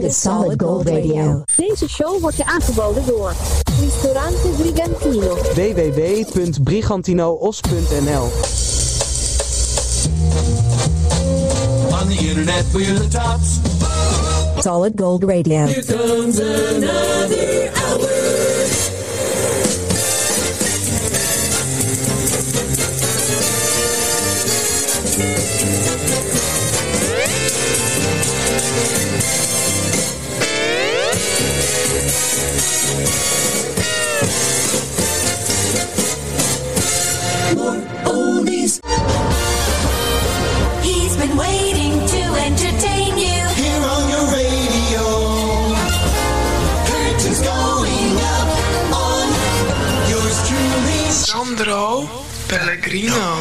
The 0.00 0.10
Solid 0.10 0.62
Gold 0.62 0.88
Radio. 0.88 1.42
Deze 1.56 1.88
show 1.88 2.20
wordt 2.20 2.36
je 2.36 2.44
aangeboden 2.44 3.06
door 3.06 3.32
Ristorante 3.80 4.48
Brigantino. 4.56 5.34
www.brigantinoos.nl 5.34 8.30
On 12.00 12.08
the 12.08 12.18
internet 12.28 12.64
we're 12.72 12.94
the 12.94 13.08
tops. 13.08 13.58
Solid 14.62 14.92
Gold 15.00 15.24
Radio. 15.24 15.64
Here 15.66 15.82
comes 15.82 16.38
another 16.38 17.70
hour. 17.74 18.07
Sandro 51.68 52.08
Pellegrino. 52.46 53.34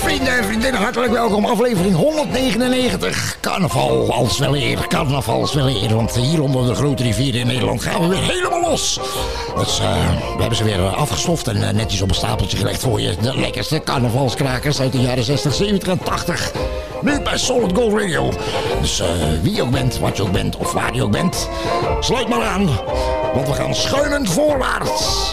Vrienden 0.00 0.36
en 0.36 0.44
vriendinnen, 0.44 0.80
hartelijk 0.80 1.12
welkom. 1.12 1.44
Aflevering 1.46 1.94
199. 1.94 3.36
Carnaval 3.40 4.12
als 4.12 4.38
wel 4.38 4.56
eer. 4.56 4.86
Carnaval 4.88 5.40
als 5.40 5.54
wel 5.54 5.68
eer. 5.68 5.94
Want 5.94 6.14
hier 6.14 6.42
onder 6.42 6.66
de 6.66 6.74
grote 6.74 7.02
rivieren 7.02 7.40
in 7.40 7.46
Nederland 7.46 7.82
gaan 7.82 8.00
we 8.00 8.08
weer 8.08 8.22
helemaal 8.22 8.60
los. 8.60 9.00
Eh, 9.56 9.64
we 10.34 10.40
hebben 10.40 10.56
ze 10.56 10.64
weer 10.64 10.78
eh, 10.78 10.92
afgestoft 10.92 11.48
en 11.48 11.68
eh, 11.68 11.74
netjes 11.74 12.00
op 12.00 12.08
een 12.08 12.14
stapeltje 12.14 12.56
gelegd 12.56 12.80
voor 12.80 13.00
je. 13.00 13.16
De 13.20 13.38
lekkerste 13.38 13.80
carnavalskrakers 13.84 14.80
uit 14.80 14.92
de 14.92 15.00
jaren 15.00 15.24
60, 15.24 15.54
70 15.54 15.88
en 15.88 15.98
80. 16.04 16.52
Nu 17.02 17.20
bij 17.20 17.38
Solid 17.38 17.72
Gold 17.74 18.00
Radio. 18.00 18.32
Dus 18.80 19.00
eh, 19.00 19.06
wie 19.42 19.54
je 19.54 19.62
ook 19.62 19.70
bent, 19.70 19.98
wat 19.98 20.16
je 20.16 20.22
ook 20.22 20.32
bent 20.32 20.56
of 20.56 20.72
waar 20.72 20.94
je 20.94 21.02
ook 21.02 21.10
bent. 21.10 21.48
Sluit 22.00 22.28
maar 22.28 22.42
aan. 22.42 22.66
Want 23.34 23.46
we 23.46 23.52
gaan 23.52 23.74
schuimend 23.74 24.30
voorwaarts. 24.30 25.32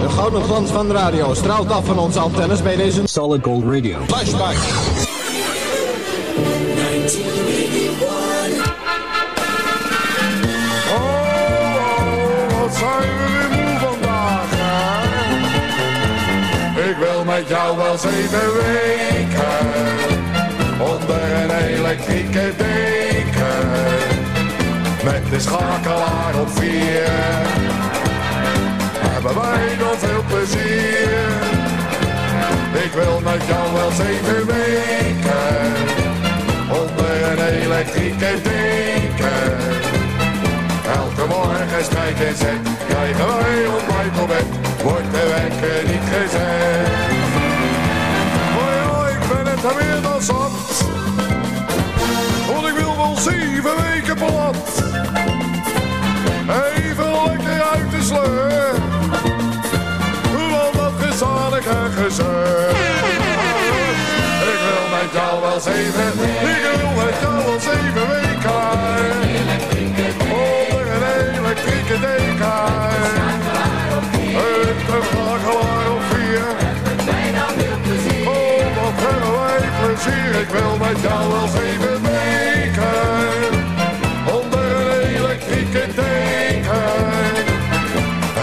De 0.00 0.08
gouden 0.08 0.42
glans 0.42 0.70
van 0.70 0.88
de 0.88 0.94
radio 0.94 1.34
straalt 1.34 1.70
af 1.70 1.84
van 1.84 1.98
onze 1.98 2.18
antennes 2.18 2.62
bij 2.62 2.76
deze 2.76 3.00
Solid 3.04 3.44
Gold 3.44 3.64
Radio. 3.64 3.98
flashback. 4.06 4.54
1981. 4.54 7.41
Jou 17.52 17.76
wel 17.76 17.98
zeven 17.98 18.52
weken 18.52 19.66
onder 20.78 21.22
een 21.42 21.50
elektrieke 21.50 22.52
deken 22.56 23.68
met 25.04 25.22
de 25.30 25.40
schakelaar 25.40 26.34
op 26.40 26.48
vier. 26.58 27.12
Hebben 29.12 29.34
wij 29.34 29.76
nog 29.78 29.98
veel 29.98 30.24
plezier? 30.28 31.08
Ik 32.84 32.92
wil 32.92 33.20
met 33.20 33.42
jou 33.46 33.72
wel 33.72 33.90
zeven 33.90 34.46
weken 34.46 35.58
onder 36.80 37.16
een 37.30 37.62
elektrieke 37.62 38.32
deken. 38.42 39.56
Elke 40.94 41.24
morgen 41.28 41.84
strijd 41.84 42.20
en 42.20 42.36
zet, 42.36 42.62
krijgen 42.88 43.26
wij 43.26 43.66
ontbijt 43.66 44.20
op 44.22 44.28
bed, 44.28 44.46
wordt 44.82 45.10
de 45.12 45.24
wekker 45.34 45.90
niet 45.90 46.06
gezet. 46.12 46.51
Zat, 50.22 50.84
want 52.52 52.66
ik 52.66 52.74
wil 52.74 52.96
wel 52.96 53.16
zeven 53.16 53.76
weken 53.82 54.14
plat. 54.14 54.56
Even 56.76 57.12
lekker 57.24 57.62
uit 57.62 57.90
de 57.90 58.02
sleur, 58.02 58.74
want 60.50 60.74
dat 60.74 60.92
gezellig 60.98 61.66
en 61.66 61.92
gezeur. 62.04 62.70
Ik 64.52 64.60
wil 64.66 64.86
met 64.98 65.12
jou 65.12 65.40
wel 65.40 65.60
zeven, 65.60 66.12
ik 66.50 66.62
wil 66.62 67.04
met 67.04 67.14
jou 67.20 67.44
wel 67.44 67.60
zeven 67.60 68.08
weken. 68.08 68.40
Onder 70.30 70.86
een 70.92 71.34
elektrieke 71.38 72.00
deken. 72.00 73.41
Plezier. 80.02 80.40
Ik 80.40 80.48
wil 80.48 80.76
met 80.76 81.00
jou 81.00 81.32
wel 81.32 81.48
zeven 81.48 82.02
weken. 82.02 82.90
Onder 84.40 84.92
een 84.92 85.14
elektrieke 85.14 85.86
deken. 85.94 86.80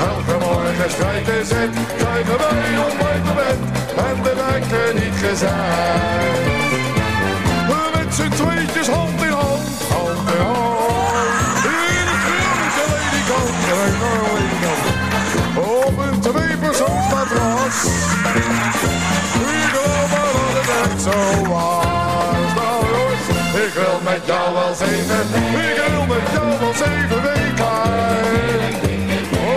Elke 0.08 0.46
morgen 0.46 0.90
strijd 0.90 1.30
en 1.30 1.46
zet. 1.46 1.70
Krijgen 1.98 2.38
wij 2.38 2.78
op 2.78 2.98
bed. 3.36 3.60
En 3.96 4.24
de 4.24 4.34
wekker 4.36 4.94
niet 4.94 5.18
gezet. 5.26 5.48
Met 7.94 8.14
z'n 8.16 8.30
tweetjes 8.30 8.88
hand 8.88 9.22
in 9.22 9.32
hand. 9.32 9.68
Hand 9.90 10.30
in 10.36 10.42
hand. 10.42 11.64
In 11.64 12.08
het 12.12 12.22
grote 12.26 12.84
ledikant. 12.94 13.54
Ledikant. 14.40 14.86
Op 15.58 15.98
een 15.98 16.20
tweepersoonsmatras. 16.20 17.78
Ik 17.84 17.88
geloof 17.90 18.08
maar 18.08 18.19
het 21.04 21.14
zo 21.14 21.50
was. 21.50 22.54
Nou 22.56 22.86
jongens, 22.94 23.28
ik 23.66 23.74
wil 23.74 24.00
met 24.04 24.22
jou 24.26 24.54
wel 24.54 24.76
zeven. 24.76 25.26
Ik 25.70 25.82
wil 25.90 26.06
met 26.06 26.26
jou 26.34 26.60
wel 26.60 26.74
zeven 26.74 27.22
weken. 27.22 27.68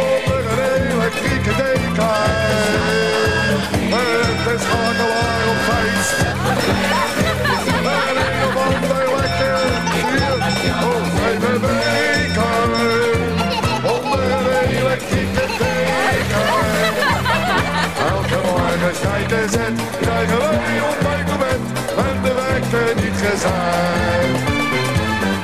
Onder 0.00 0.44
een 0.58 0.90
elektrieke 0.90 1.54
deken. 1.56 2.20
Met 3.90 4.52
een 4.52 4.60
schakelaar 4.60 5.48
op 5.48 5.60
vijf. 5.68 7.21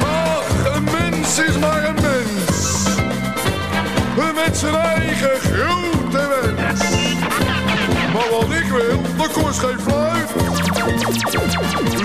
Ach, 0.01 0.75
een 0.75 0.85
mens 0.85 1.39
is 1.39 1.59
maar 1.59 1.85
een 1.85 1.95
mens. 1.95 2.87
Met 4.35 4.59
zijn 4.59 4.75
eigen 4.75 5.41
grote 5.41 6.29
wens. 6.29 6.81
Maar 8.13 8.29
wat 8.31 8.51
ik 8.51 8.71
wil, 8.71 9.01
dat 9.17 9.33
kost 9.33 9.59
geen 9.59 9.81
fluit. 9.81 10.29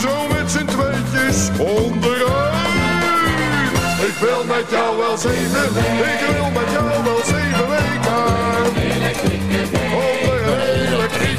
Zo 0.02 0.28
met 0.28 0.52
z'n 0.52 0.66
tweetjes 0.66 1.50
onderuit. 1.58 2.54
Ik 4.08 4.16
wil 4.20 4.44
met 4.44 4.70
jou 4.70 4.98
wel 4.98 5.18
zeven, 5.18 5.76
ik 6.04 6.20
wil 6.36 6.50
met 6.52 6.72
jou 6.72 7.04
wel 7.04 7.22
zeven 7.24 7.70
weken. 7.70 7.92
Onder 9.94 11.06
op 11.06 11.12
vier. 11.12 11.34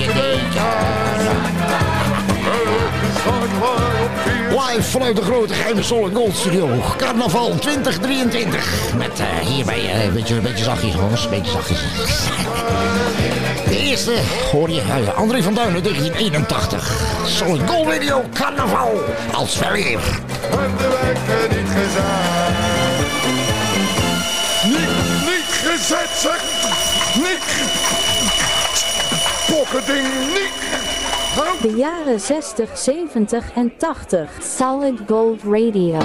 Live 4.74 4.90
vanuit 4.90 5.16
de 5.16 5.22
grote 5.22 5.54
geheime 5.54 5.82
Solid 5.82 6.14
Gold 6.14 6.37
Studio. 6.37 6.69
Carnaval 6.96 7.54
2023. 7.58 8.94
Met 8.96 9.20
eh, 9.20 9.26
hierbij 9.26 9.90
eh, 9.90 10.04
een 10.04 10.12
beetje, 10.12 10.34
een 10.34 10.43
beetje 10.43 10.64
zachtjes, 10.64 10.94
jongens. 10.94 11.25
Een 11.25 11.31
beetje 11.31 11.50
zachtjes. 11.50 11.78
De 13.69 13.78
eerste 13.78 14.12
hoor 14.52 14.70
je 14.70 14.82
uh, 14.82 15.16
André 15.16 15.43
van 15.43 15.54
Duinen 15.54 15.82
1981. 15.82 17.00
Solid 17.26 17.70
Gold 17.70 17.87
Radio 17.87 18.25
Carnaval. 18.32 19.02
Als 19.32 19.56
verleer. 19.56 20.00
En 20.50 20.76
de 20.78 21.46
niet 21.50 21.69
gezet. 21.69 22.04
Niet, 24.64 24.88
niet 25.25 25.50
gezet, 25.62 26.10
zeg. 26.19 26.43
Niet. 27.14 27.44
Niet. 30.34 30.63
De 31.34 31.75
jaren 31.76 32.20
60, 32.20 32.78
70 32.78 33.52
en 33.54 33.72
80. 33.78 34.31
Solid 34.56 35.00
Gold 35.06 35.42
Radio. 35.42 35.98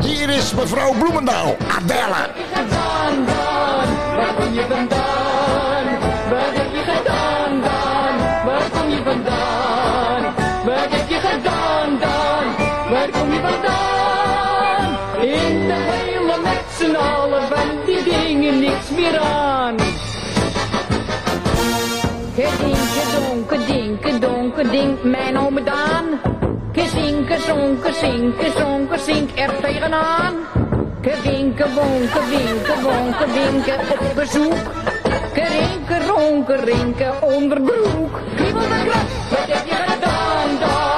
Hier 0.00 0.28
is 0.28 0.54
mevrouw 0.54 0.92
Bloemendaal. 0.92 1.56
Adelle. 1.68 2.32
Donke 23.94 24.10
dinke 24.10 24.26
donke 24.26 24.70
dink 24.70 25.02
mijn 25.02 25.38
ome 25.38 25.62
Daan. 25.62 26.20
Gezinke 26.72 27.38
zonke 27.38 27.92
zinke 27.92 28.50
zonke 28.58 28.98
zink 28.98 29.30
er 29.34 29.50
tegenaan. 29.60 30.34
Gewinke 31.02 31.66
wonke 31.74 32.20
winke 32.30 32.74
wonke 32.82 33.26
winke 33.32 33.74
op 33.92 34.14
bezoek. 34.14 34.72
Kerinke 35.32 36.06
ronke 36.06 36.56
rinke 36.56 37.12
onderbroek. 37.20 38.20
Wat 39.30 39.46
heb 39.46 39.66
je 39.66 39.74
gedaan 39.74 40.58
dan? 40.60 40.93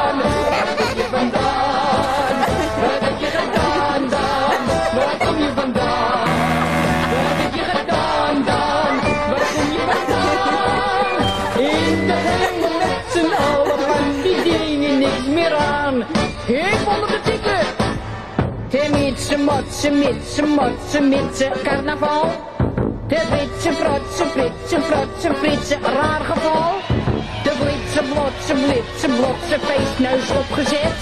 De 19.36 19.42
mitse, 19.42 19.90
motse, 19.90 19.90
mitse, 19.90 20.42
motse, 20.42 21.00
mitse, 21.00 21.50
carnaval. 21.62 22.30
De 23.06 23.20
Britse, 23.30 23.72
frotse, 23.72 24.24
Britse, 24.32 24.80
frotse, 24.80 25.28
Britse, 25.40 25.76
raar 25.82 26.20
geval. 26.20 26.72
De 27.44 27.52
Britse, 27.60 28.02
blotse, 28.12 28.54
blitse, 28.54 29.08
blotse, 29.08 29.58
feestneus 29.66 30.30
opgezet. 30.30 31.00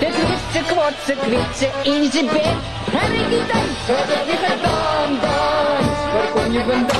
De 0.00 0.08
kwitse, 0.16 0.60
kwotse, 0.72 1.14
kwitse, 1.22 1.68
in 1.82 2.10
zijn 2.12 2.26
bed. 2.26 2.58
En 3.02 3.12
ik 3.20 3.28
niet 3.28 3.46
denk, 3.52 3.70
wat 3.86 4.08
heb 4.14 4.26
je 4.30 4.36
gedaan 4.46 5.10
dan? 5.20 5.82
Waar 6.12 6.28
kom 6.34 6.52
je 6.52 6.62
vandaan? 6.70 6.98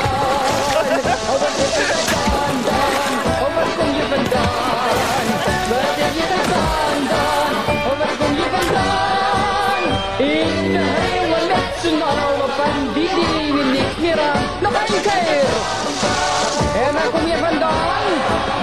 Oh, 1.31 1.39
wat 1.43 1.55
heb 1.61 1.73
je 1.79 1.85
gedaan 1.91 2.57
dan? 2.67 2.93
Oh, 3.45 3.55
waar 3.55 3.71
kom 3.79 3.91
je 3.99 4.05
vandaan? 4.15 5.27
Wat 5.71 5.95
heb 6.01 6.15
je 6.15 6.27
gedaan 6.35 7.10
z'n 11.91 12.03
allen 12.03 12.51
van 12.59 12.77
die 12.95 13.11
dingen 13.19 13.71
niks 13.71 13.97
meer 13.99 14.21
aan. 14.21 14.43
Nog 14.61 14.73
een 14.73 15.01
keer! 15.07 15.49
En 16.85 16.93
waar 16.95 17.11
kom 17.15 17.27
je 17.33 17.39
vandaan? 17.47 18.11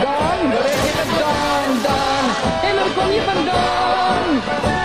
Dan, 0.03 0.37
waar 0.53 0.67
heb 0.71 0.81
je 0.87 0.93
gedaan 1.01 1.69
dan? 1.87 2.23
En 2.67 2.75
waar 2.79 2.91
kom 2.97 3.09
je 3.17 3.21
vandaan? 3.31 4.27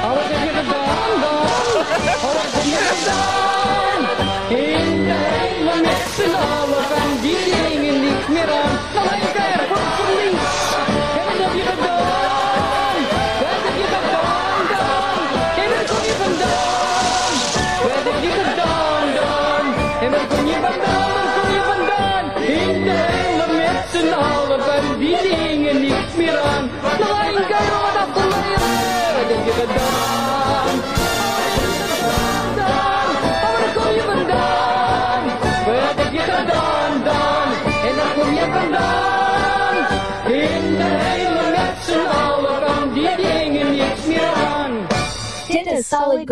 Oh, 0.04 0.12
wat 0.16 0.28
heb 0.32 0.42
je 0.48 0.54
gedaan 0.60 1.12
dan? 1.24 1.62
Oh, 2.26 2.32
waar 2.36 2.50
kom 2.54 2.68
je 2.74 2.82
vandaan? 2.90 4.00
In 4.48 5.04
de 5.08 5.18
hele 5.34 5.74
met 5.86 6.02
z'n 6.16 6.34
allen 6.58 7.20
die 7.20 7.38
dingen 7.44 8.00
niks 8.00 8.26
meer 8.26 8.50
aan. 8.60 8.74
Nog 8.94 9.04
een 9.12 9.32
keer, 9.36 9.58
het 9.62 9.78
verlies. 9.98 10.71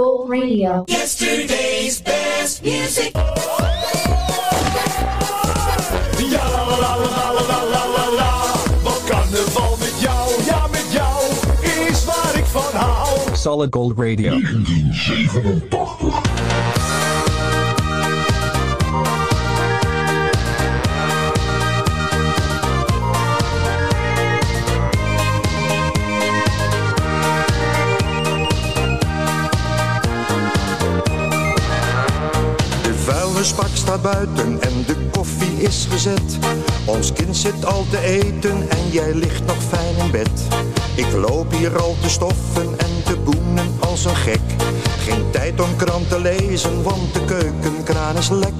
Gold 0.01 0.31
Radio. 0.31 0.87
Yesterday's 0.89 2.01
best 2.01 2.65
music. 2.65 3.13
Ja, 3.15 3.23
la, 6.49 6.63
la, 6.65 6.77
la, 6.79 6.95
la, 6.97 7.31
la, 7.37 7.63
la, 7.65 7.85
la, 7.85 8.07
la. 8.17 8.31
Wat 8.83 9.05
carnaval 9.05 9.77
met 9.79 10.01
jou, 10.01 10.45
ja 10.47 10.67
met 10.73 10.87
jou, 10.93 11.23
is 11.91 12.05
waar 12.05 12.35
ik 12.37 12.45
van 12.45 12.81
hou. 12.81 13.19
Solid 13.37 13.75
Gold 13.75 13.99
Radio. 13.99 14.41
buiten 34.03 34.61
en 34.61 34.85
de 34.87 34.97
koffie 35.13 35.63
is 35.63 35.87
gezet. 35.91 36.39
Ons 36.85 37.13
kind 37.13 37.37
zit 37.37 37.65
al 37.65 37.87
te 37.91 37.99
eten 37.99 38.71
en 38.71 38.91
jij 38.91 39.15
ligt 39.15 39.47
nog 39.47 39.63
fijn 39.69 39.97
in 39.97 40.11
bed. 40.11 40.31
Ik 40.95 41.13
loop 41.13 41.53
hier 41.53 41.79
al 41.79 41.97
te 42.01 42.09
stoffen 42.09 42.79
en 42.79 43.03
te 43.05 43.17
boenen 43.17 43.67
als 43.79 44.05
een 44.05 44.17
gek. 44.17 44.41
Geen 44.99 45.31
tijd 45.31 45.61
om 45.61 45.77
krant 45.77 46.09
te 46.09 46.21
lezen, 46.21 46.83
want 46.83 47.15
de 47.15 47.25
keukenkraan 47.25 48.17
is 48.17 48.29
lek. 48.29 48.55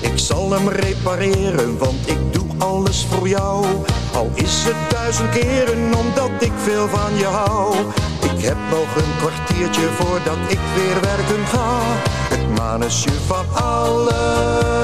Ik 0.00 0.18
zal 0.18 0.50
hem 0.50 0.68
repareren, 0.68 1.78
want 1.78 2.08
ik 2.08 2.32
doe 2.32 2.46
alles 2.58 3.06
voor 3.10 3.28
jou. 3.28 3.66
Al 4.12 4.30
is 4.34 4.64
het 4.64 4.90
duizend 4.90 5.30
keren, 5.30 5.94
omdat 5.94 6.30
ik 6.38 6.52
veel 6.56 6.88
van 6.88 7.16
je 7.16 7.24
hou. 7.24 7.74
Ik 8.20 8.44
heb 8.44 8.56
nog 8.70 8.96
een 8.96 9.16
kwartiertje 9.18 9.88
voordat 9.98 10.38
ik 10.48 10.58
weer 10.74 11.00
werken 11.00 11.46
ga. 11.46 11.80
Het 12.28 12.58
manusje 12.58 13.12
van 13.26 13.62
alles. 13.62 14.75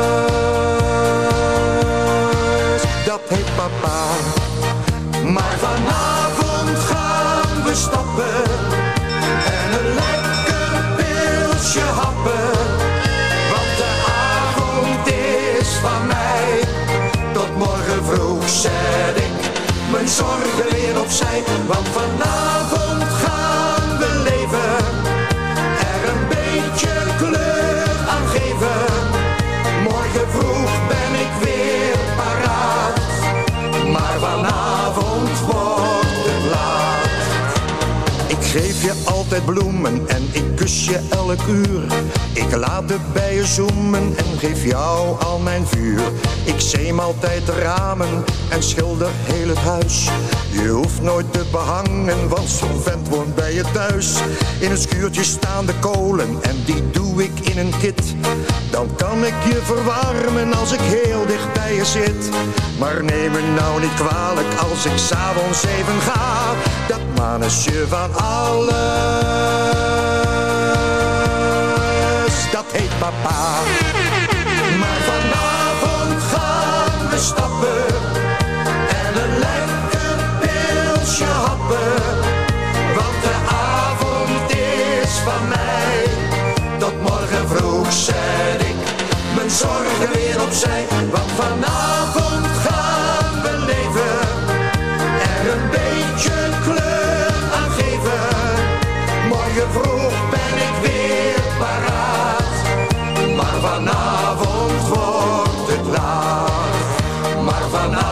Heet 3.32 3.54
papa. 3.56 4.00
Maar 5.34 5.56
vanavond 5.66 6.78
gaan 6.90 7.62
we 7.64 7.74
stappen 7.74 8.42
en 9.58 9.68
een 9.78 9.94
lekker 10.02 10.72
pilsje 10.96 11.86
happen. 12.00 12.50
Want 13.52 13.70
de 13.80 13.90
avond 14.36 15.06
is 15.60 15.68
van 15.84 16.06
mij. 16.06 16.60
Tot 17.32 17.56
morgen 17.56 18.04
vroeg 18.04 18.48
zet 18.48 19.16
ik 19.16 19.50
mijn 19.90 20.08
zorgen 20.08 20.66
weer 20.70 21.00
opzij. 21.00 21.42
Want 21.66 21.88
vanavond 21.88 22.81
geef 38.52 38.82
je 38.82 38.92
altijd 39.04 39.44
bloemen 39.44 40.08
en 40.08 40.22
ik 40.32 40.56
kus 40.56 40.84
je 40.84 41.00
elk 41.10 41.46
uur. 41.48 41.82
Ik 42.32 42.56
laat 42.56 42.88
de 42.88 42.98
bijen 43.12 43.46
zoemen 43.46 44.16
en 44.16 44.38
geef 44.38 44.64
jou 44.64 45.20
al 45.20 45.38
mijn 45.38 45.66
vuur. 45.66 46.00
Ik 46.44 46.60
zeem 46.60 47.00
altijd 47.00 47.48
ramen 47.48 48.24
en 48.50 48.62
schilder 48.62 49.10
heel 49.12 49.48
het 49.48 49.58
huis. 49.58 50.08
Je 50.52 50.68
hoeft 50.68 51.02
nooit 51.02 51.32
te 51.32 51.44
behangen, 51.50 52.28
want 52.28 52.48
zo'n 52.48 52.80
vent 52.82 53.08
woont 53.08 53.34
bij 53.34 53.54
je 53.54 53.64
thuis. 53.72 54.16
In 54.58 54.70
een 54.70 54.78
schuurtje 54.78 55.24
staan 55.24 55.66
de 55.66 55.74
kolen 55.80 56.38
en 56.42 56.62
die 56.64 56.90
doe 56.90 57.22
ik 57.22 57.40
in 57.40 57.58
een 57.58 57.72
kit. 57.80 58.14
Dan 58.70 58.88
kan 58.96 59.24
ik 59.24 59.34
je 59.44 59.60
verwarmen 59.62 60.54
als 60.54 60.72
ik 60.72 60.80
heel 60.80 61.26
dicht 61.26 61.52
bij 61.52 61.74
je 61.74 61.84
zit. 61.84 62.30
Maar 62.78 63.04
neem 63.04 63.30
me 63.30 63.40
nou 63.40 63.80
niet 63.80 63.94
kwalijk 63.94 64.54
als 64.70 64.84
ik 64.84 64.96
s'avonds 64.96 65.64
even 65.64 66.00
ga. 66.00 66.54
Dat 66.88 67.00
manusje 67.16 67.86
van 67.88 68.14
alles, 68.14 68.70
dat 72.52 72.64
heet 72.72 72.98
papa. 72.98 73.60
Maar 74.78 75.00
vanavond 75.04 76.22
gaan 76.22 77.08
we 77.10 77.18
stappen 77.18 78.11
zorgen 89.52 90.12
weer 90.12 90.42
opzij, 90.42 90.86
want 91.10 91.30
vanavond 91.30 92.46
gaan 92.46 93.42
we 93.42 93.64
leven. 93.66 94.18
Er 95.22 95.52
een 95.52 95.70
beetje 95.70 96.32
kleur 96.62 97.34
aan 97.54 97.70
geven. 97.70 98.28
Morgen 99.28 99.72
vroeg 99.72 100.30
ben 100.30 100.54
ik 100.68 100.74
weer 100.82 101.42
paraat, 101.58 102.54
maar 103.36 103.70
vanavond 103.70 104.88
wordt 104.88 105.68
het 105.68 105.86
laat. 105.86 107.44
Maar 107.44 107.62
vanavond 107.70 108.11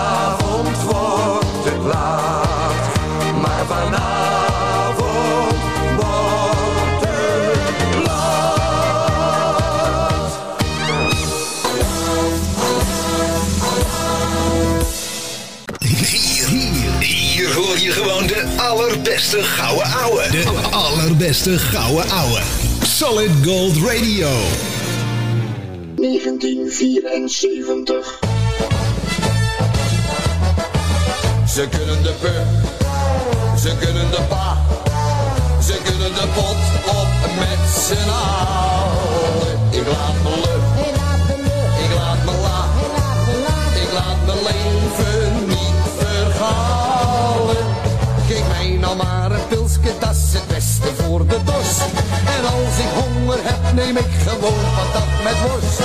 allerbeste 18.71 19.43
gouden 19.43 19.87
ouwe. 19.87 20.31
De 20.31 20.45
allerbeste 20.71 21.59
gouden 21.59 22.11
ouwe. 22.11 22.41
Solid 22.83 23.31
Gold 23.45 23.77
Radio. 23.77 24.29
1974. 25.97 28.19
Ze 31.47 31.69
kunnen 31.69 32.03
de 32.03 32.13
pu, 32.21 32.29
ze 33.59 33.77
kunnen 33.81 34.11
de 34.11 34.21
pa, 34.29 34.57
ze 35.63 35.77
kunnen 35.85 36.15
de 36.15 36.27
pot 36.35 36.57
op 36.87 37.09
met 37.39 37.59
z'n 37.87 38.11
allen. 38.11 39.59
Ik 39.71 39.87
laat 39.87 40.15
me 40.23 40.31
lucht, 40.31 40.89
ik 41.85 41.91
laat 41.97 42.25
me 42.25 42.33
la, 42.43 42.69
ik 43.83 43.93
laat 43.93 44.27
mijn 44.27 44.39
leven 44.43 45.47
niet 45.47 45.75
vergalen. 45.99 46.90
Maar 48.97 49.31
een 49.31 49.47
pilsje, 49.49 49.99
dat 49.99 50.11
is 50.11 50.33
het 50.33 50.47
beste 50.47 50.95
voor 51.03 51.27
de 51.27 51.39
dorst. 51.45 51.81
En 52.37 52.45
als 52.45 52.79
ik 52.79 52.91
honger 53.03 53.39
heb, 53.43 53.75
neem 53.75 53.97
ik 53.97 54.11
gewoon 54.27 54.65
patat 54.77 55.23
met 55.25 55.37
worst. 55.47 55.79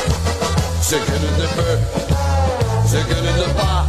Ze 0.87 1.01
kunnen 1.05 1.35
de 1.37 1.47
pu, 1.55 1.69
ze 2.89 3.03
kunnen 3.07 3.35
de 3.35 3.49
pa. 3.55 3.85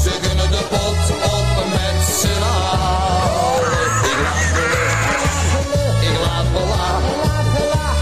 Ze 0.00 0.10
kunnen 0.20 0.50
de 0.50 0.62
pot 0.68 1.10
op 1.32 1.64
met 1.70 1.98
z'n 2.20 2.42
allen. 2.42 3.88
Ik 4.10 4.18
laat 4.24 4.46
me 4.54 4.66
ik 6.08 6.16
laat 6.24 6.48
me 6.52 6.62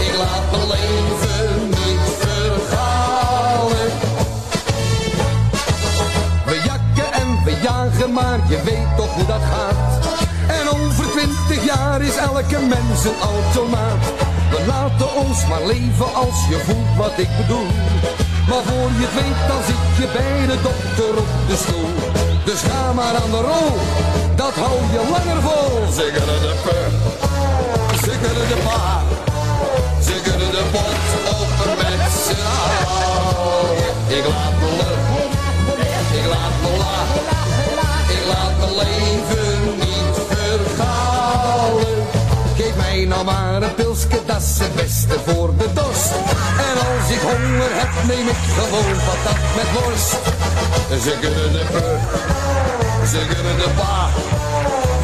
ik 0.05 0.17
laat 0.17 0.51
mijn 0.51 0.67
leven 0.67 1.69
niet 1.69 2.05
vergalen. 2.19 3.91
We 6.45 6.55
jakken 6.65 7.13
en 7.13 7.43
we 7.43 7.59
jagen, 7.63 8.13
maar 8.13 8.39
je 8.49 8.61
weet 8.63 8.97
toch 8.97 9.13
hoe 9.13 9.25
dat 9.25 9.41
gaat. 9.41 9.86
Jaar 11.97 12.05
is 12.05 12.15
elke 12.15 12.59
mens 12.59 13.03
een 13.05 13.19
automaat. 13.21 14.03
We 14.49 14.65
laten 14.67 15.15
ons 15.15 15.47
maar 15.47 15.65
leven 15.65 16.13
als 16.13 16.39
je 16.49 16.59
voelt 16.65 16.95
wat 16.97 17.17
ik 17.17 17.29
bedoel. 17.37 17.71
Maar 18.49 18.63
voor 18.67 18.89
je 18.99 19.05
het 19.07 19.13
weet, 19.19 19.41
dan 19.49 19.61
zit 19.69 19.85
je 19.99 20.07
bij 20.17 20.45
de 20.51 20.57
dokter 20.67 21.13
op 21.23 21.29
de 21.49 21.57
stoel. 21.63 21.93
Dus 22.45 22.61
ga 22.69 22.93
maar 22.93 23.15
aan 23.21 23.31
de 23.35 23.41
rol, 23.49 23.71
dat 24.35 24.53
hou 24.63 24.77
je 24.95 25.01
langer 25.13 25.41
vol. 25.47 25.93
Ze 25.97 26.05
kunnen 26.15 26.41
de 26.45 26.53
pu, 26.63 26.79
ze 28.05 28.13
kunnen 28.23 28.47
de 28.51 28.57
pa, 28.67 29.01
kunnen 30.27 30.51
de 30.57 30.63
pot 30.73 30.99
open 31.35 31.73
met 31.81 32.11
z'n. 32.25 32.43
Ik 34.17 34.25
laat 34.33 34.55
me 34.61 34.69
lucht, 34.79 36.09
ik 36.19 36.25
laat 36.33 36.55
me 36.63 36.71
la, 36.83 36.97
ik 38.15 38.23
laat 38.31 38.53
mijn 38.59 38.75
leven 38.81 39.77
niet 39.79 40.17
vergalen. 40.29 40.96
Nou 43.07 43.25
maar 43.25 43.61
een 43.61 43.75
dat 44.25 44.41
is 44.41 44.57
beste 44.75 45.19
voor 45.25 45.57
de 45.57 45.73
dorst. 45.73 46.11
En 46.69 46.75
als 46.87 47.09
ik 47.15 47.21
honger 47.21 47.71
heb, 47.79 47.89
neem 48.07 48.27
ik 48.27 48.41
gewoon 48.57 48.95
patat 49.07 49.41
met 49.55 49.69
worst. 49.75 50.11
Ze 51.03 51.13
kunnen 51.21 51.51
de 51.51 51.63
pu, 51.71 51.87
ze 53.11 53.21
kunnen 53.31 53.57
de 53.57 53.69
pa, 53.75 54.09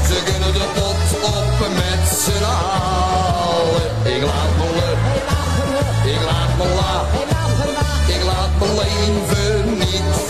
ze 0.07 0.17
kunnen 0.23 0.53
de 0.53 0.67
pot 0.75 1.01
open 1.35 1.73
met 1.73 2.03
z'n 2.23 2.43
allen. 2.43 4.15
Ik 4.15 4.23
laat 4.23 4.51
me 4.57 4.67
lucht, 4.77 6.15
ik 6.15 6.21
laat 6.29 6.57
me 6.57 6.67
la, 6.79 7.05
ik 8.15 8.23
laat 8.23 8.49
mijn 8.59 8.75
leven 8.75 9.77
niet 9.77 10.22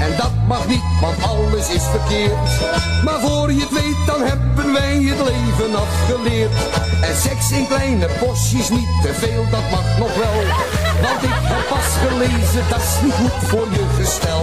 en 0.00 0.16
dat 0.16 0.32
mag 0.46 0.66
niet, 0.66 0.82
want 1.00 1.22
alles 1.22 1.68
is 1.68 1.82
verkeerd. 1.82 2.34
Maar 3.04 3.20
voor 3.20 3.52
je 3.52 3.60
het 3.60 3.70
weet, 3.70 4.06
dan 4.06 4.22
hebben 4.22 4.72
wij 4.72 4.96
het 5.10 5.20
leven 5.30 5.74
afgeleerd. 5.86 6.52
En 7.00 7.16
seks 7.16 7.50
in 7.50 7.66
kleine 7.66 8.08
porties, 8.20 8.68
niet 8.68 8.92
te 9.02 9.12
veel, 9.14 9.44
dat 9.50 9.66
mag 9.70 9.98
nog 9.98 10.14
wel. 10.24 10.38
Want 11.02 11.22
ik 11.22 11.36
heb 11.50 11.68
pas 11.68 11.88
gelezen, 12.04 12.64
dat 12.70 12.82
is 12.88 12.94
niet 13.02 13.14
goed 13.20 13.48
voor 13.50 13.68
je 13.70 13.84
gestel. 13.98 14.42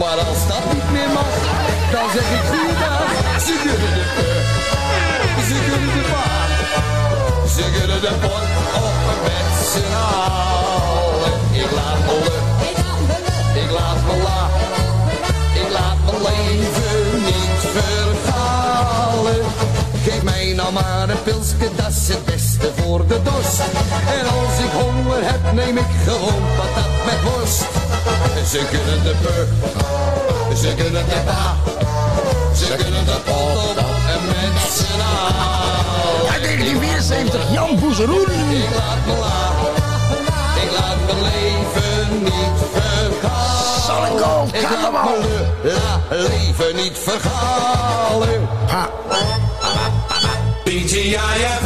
Maar 0.00 0.18
als 0.30 0.42
dat 0.52 0.64
niet 0.72 0.88
meer 0.92 1.10
mag, 1.20 1.32
dan 1.94 2.06
zeg 2.14 2.26
ik 2.38 2.44
goeiedag. 2.50 3.08
Ze 3.46 3.54
kunnen 3.64 3.92
de 3.98 4.06
peur, 4.16 4.42
ze 5.48 5.56
kunnen 5.68 5.92
de 5.96 6.04
paard. 6.12 6.44
Ze 7.54 7.64
kunnen 7.76 8.00
de 8.00 8.12
pot 8.22 8.46
op 8.84 9.22
met 9.22 9.48
z'n 9.70 9.94
allen. 9.94 11.32
Ik 11.52 11.70
laat 11.70 11.98
me 12.06 12.83
ik 13.64 13.70
laat 13.70 14.00
me 14.06 14.22
la, 14.22 14.48
ik 15.60 15.70
laat 15.72 15.98
mijn 16.04 16.22
leven 16.22 17.22
niet 17.28 17.60
vergalen. 17.76 19.40
Geef 20.04 20.22
mij 20.22 20.52
nou 20.56 20.72
maar 20.72 21.08
een 21.08 21.22
pilsje, 21.22 21.68
dat 21.76 21.88
is 21.88 22.08
het 22.08 22.24
beste 22.24 22.70
voor 22.76 23.06
de 23.06 23.22
dorst. 23.22 23.60
En 24.18 24.26
als 24.38 24.58
ik 24.66 24.72
honger 24.80 25.22
heb, 25.30 25.52
neem 25.52 25.76
ik 25.76 25.90
gewoon 26.06 26.42
patat 26.56 26.92
met 27.04 27.22
worst. 27.22 27.64
Ze 28.50 28.60
kunnen 28.70 29.02
de 29.02 29.14
pu, 29.22 30.56
ze 30.56 30.74
kunnen 30.74 31.04
de 31.06 31.20
pa, 31.24 31.56
ze 32.56 32.74
kunnen 32.82 33.04
de 33.04 33.18
pot 33.24 33.78
op 33.78 33.98
en 34.14 34.22
met 34.26 34.56
z'n 34.76 35.00
allen. 35.00 36.32
Uit 36.32 36.42
1974, 36.42 37.52
Jan 37.52 37.78
Boezeroen. 37.80 38.30
Ik 38.50 38.74
laat 38.76 39.06
me 39.06 39.14
la, 39.24 39.50
ik 40.62 40.70
laat 40.78 40.96
mijn 41.06 41.22
leven 41.22 42.22
niet 42.22 42.73
Gold, 43.28 44.54
Ik 44.54 44.62
la- 44.62 46.00
leven 46.10 46.76
niet 46.76 46.98
vergalen. 46.98 48.48
Ha. 48.66 48.88
BGIF. 50.64 51.60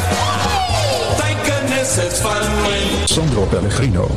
Thank 1.16 1.36
goodness 1.44 1.96
it's 1.96 2.20
finally. 2.20 2.80
Sandro 3.04 3.42
Pellegrino. 3.42 4.08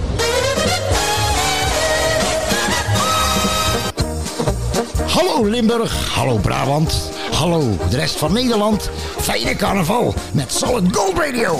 Hallo 5.08 5.44
Limburg, 5.46 5.92
hallo 6.16 6.38
Brabant, 6.38 6.94
hallo 7.34 7.78
de 7.90 7.98
rest 7.98 8.16
van 8.18 8.34
Nederland. 8.34 8.90
Fijne 9.20 9.56
carnaval 9.56 10.14
met 10.32 10.54
Solid 10.54 10.96
Gold 10.96 11.18
Radio. 11.18 11.60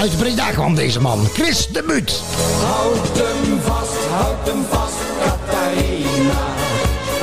Uit 0.04 0.16
Breda 0.16 0.50
kwam 0.50 0.74
deze 0.74 1.00
man, 1.00 1.28
Chris 1.32 1.68
de 1.68 1.82
Buut. 1.86 2.22
Houd 2.60 3.18
hem 3.18 3.60
vast, 3.60 4.06
houd 4.10 4.46
hem 4.46 4.64
vast, 4.70 5.00
Catharina. 5.22 6.42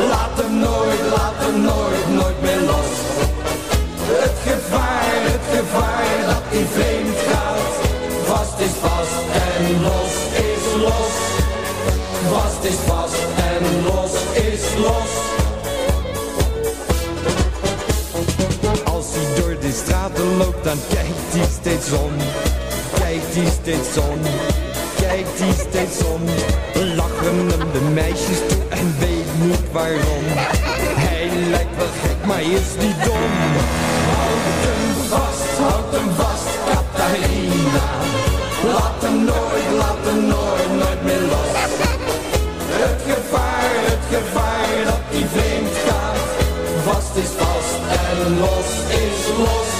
Laat 0.09 0.41
hem 0.41 0.59
nooit, 0.59 1.01
laat 1.15 1.37
hem 1.37 1.61
nooit, 1.61 2.07
nooit 2.13 2.41
meer 2.41 2.61
los. 2.71 2.91
Het 4.21 4.37
gevaar, 4.47 5.21
het 5.31 5.45
gevaar 5.57 6.17
dat 6.25 6.43
hij 6.53 6.65
vreemd 6.75 7.17
gaat. 7.29 7.71
Vast 8.25 8.59
is 8.59 8.75
vast 8.81 9.17
en 9.47 9.81
los 9.81 10.13
is 10.49 10.65
los. 10.85 11.15
Vast 12.31 12.63
is 12.63 12.79
vast 12.87 13.23
en 13.51 13.83
los 13.83 14.13
is 14.49 14.63
los. 14.85 15.11
Als 18.83 19.05
hij 19.13 19.41
door 19.41 19.59
de 19.59 19.71
straten 19.83 20.37
loopt, 20.37 20.63
dan 20.63 20.77
kijkt 20.89 21.31
hij 21.33 21.47
steeds 21.59 21.91
om. 21.91 22.11
Kijkt 23.11 23.35
hij 23.35 23.51
steeds 23.61 23.97
om. 23.97 24.19
Kijkt 24.99 25.39
hij 25.39 25.53
steeds 25.67 25.97
om. 26.13 26.21
Lachen 26.95 27.37
hem 27.49 27.71
de 27.71 27.83
meisjes 27.93 28.39
toe 28.47 28.63
en 28.69 28.95
weet 28.99 29.31
niet 29.43 29.71
waarom. 29.71 30.25
Hij 31.05 31.29
lijkt 31.49 31.75
wel 31.77 31.93
gek, 32.03 32.19
maar 32.25 32.41
is 32.41 32.71
niet 32.83 32.99
dom. 33.05 33.33
Houd 34.11 34.45
hem 34.65 34.83
vast, 35.13 35.51
houd 35.63 35.91
hem 35.95 36.09
vast, 36.21 36.49
Catharina. 36.67 37.87
Laat 38.75 38.99
hem 39.05 39.17
nooit, 39.31 39.67
laat 39.81 40.01
hem 40.07 40.21
nooit, 40.33 40.71
nooit 40.81 41.03
meer 41.07 41.23
los. 41.33 41.53
Het 42.81 42.99
gevaar, 43.11 43.73
het 43.91 44.05
gevaar 44.15 44.75
dat 44.89 45.03
hij 45.13 45.25
vreemd 45.35 45.75
gaat. 45.85 46.21
Vast 46.87 47.15
is 47.23 47.31
vast 47.41 47.79
en 48.09 48.19
los 48.43 48.69
is 49.05 49.21
los. 49.43 49.71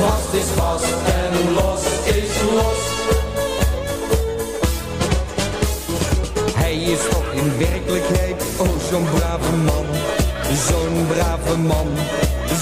Vast 0.00 0.32
is 0.40 0.48
vast 0.56 0.94
en 1.12 1.13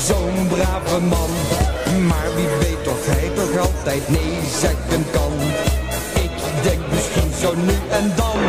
zo'n 0.06 0.48
brave 0.48 1.00
man. 1.00 1.30
Maar 2.06 2.34
wie 2.34 2.48
weet 2.60 2.88
of 2.88 3.06
hij 3.06 3.30
toch 3.34 3.60
altijd 3.66 4.08
nee 4.08 4.38
zeggen 4.60 5.04
kan. 5.10 5.32
Ik 6.14 6.30
denk 6.62 6.80
misschien 6.90 7.32
zo 7.40 7.54
nu 7.54 7.76
en 7.90 8.12
dan. 8.16 8.40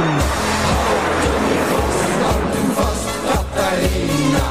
Houd 0.80 1.22
hem 1.26 1.46
vast, 1.70 2.04
houd 2.24 2.54
hem 2.56 2.72
vast, 2.76 3.08
Catharina. 3.28 4.48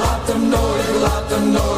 Laat 0.00 0.28
hem 0.28 0.48
nooit, 0.48 1.00
laat 1.02 1.30
hem 1.30 1.50
nooit 1.50 1.77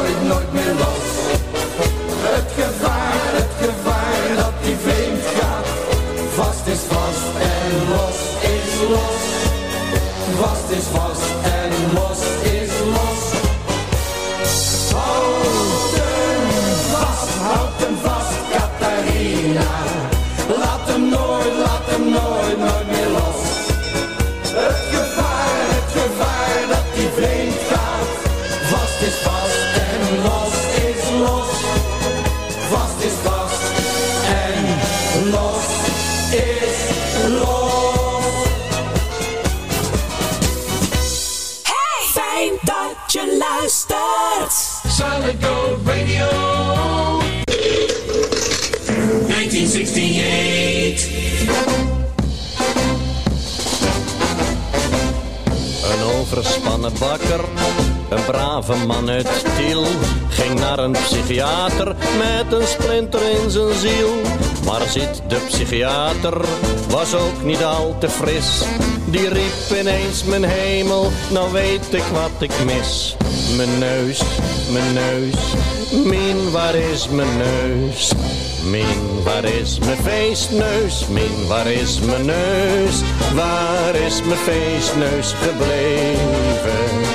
brave 58.61 58.85
man 58.85 59.09
uit 59.09 59.45
Tiel, 59.57 59.85
ging 60.29 60.59
naar 60.59 60.79
een 60.79 60.91
psychiater 60.91 61.95
met 62.17 62.53
een 62.53 62.67
splinter 62.67 63.21
in 63.21 63.49
zijn 63.49 63.73
ziel. 63.73 64.21
Maar 64.65 64.81
zit 64.89 65.21
de 65.27 65.39
psychiater, 65.47 66.41
was 66.89 67.15
ook 67.15 67.43
niet 67.43 67.63
al 67.63 67.95
te 67.99 68.09
fris. 68.09 68.63
Die 69.05 69.29
riep 69.29 69.79
ineens 69.79 70.23
mijn 70.23 70.43
hemel, 70.43 71.11
nou 71.29 71.51
weet 71.51 71.93
ik 71.93 72.03
wat 72.03 72.41
ik 72.41 72.51
mis. 72.65 73.15
Mijn 73.57 73.77
neus, 73.79 74.21
mijn 74.71 74.93
neus, 74.93 75.53
min 76.05 76.51
waar 76.51 76.75
is 76.75 77.09
mijn 77.09 77.37
neus? 77.37 78.11
Min, 78.69 79.23
waar 79.23 79.43
is 79.43 79.79
mijn 79.79 79.97
feestneus? 79.97 81.07
Min, 81.07 81.47
waar 81.47 81.67
is 81.67 81.99
mijn 81.99 82.25
neus? 82.25 83.01
Waar 83.33 83.95
is 83.95 84.21
mijn 84.23 84.39
feestneus 84.39 85.33
gebleven? 85.33 87.10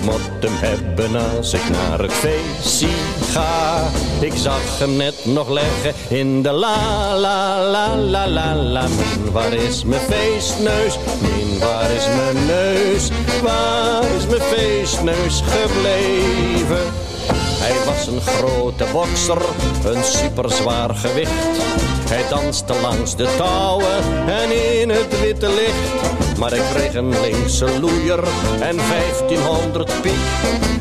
Ik 0.00 0.50
hem 0.50 0.70
hebben 0.70 1.36
als 1.36 1.52
ik 1.52 1.68
naar 1.68 1.98
het 1.98 2.12
feestje 2.12 2.88
ga. 3.32 3.82
Ik 4.20 4.32
zag 4.36 4.78
hem 4.78 4.96
net 4.96 5.14
nog 5.24 5.48
leggen 5.48 5.94
in 6.08 6.42
de 6.42 6.50
la 6.50 7.16
la 7.16 7.62
la 7.70 7.96
la 7.96 8.28
la 8.28 8.54
la. 8.54 8.82
Min, 8.82 9.32
waar 9.32 9.52
is 9.52 9.84
mijn 9.84 10.00
feestneus? 10.00 10.98
Min, 11.20 11.58
waar 11.58 11.90
is 11.90 12.06
mijn 12.06 12.46
neus? 12.46 13.08
Waar 13.42 14.04
is 14.16 14.26
mijn 14.26 14.42
feestneus 14.42 15.42
gebleven? 15.46 16.92
Hij 17.64 17.84
was 17.84 18.06
een 18.06 18.20
grote 18.20 18.86
bokser, 18.92 19.42
een 19.84 20.04
superzwaar 20.04 20.94
gewicht. 20.94 21.32
Hij 22.08 22.22
danste 22.28 22.74
langs 22.82 23.16
de 23.16 23.34
touwen 23.36 24.28
en 24.28 24.80
in 24.80 24.90
het 24.90 25.20
witte 25.20 25.48
licht. 25.48 26.13
Maar 26.38 26.52
ik 26.52 26.62
kreeg 26.74 26.94
een 26.94 27.20
linkse 27.20 27.80
loeier 27.80 28.24
en 28.60 28.76
1500 28.76 30.00
piek. 30.02 30.12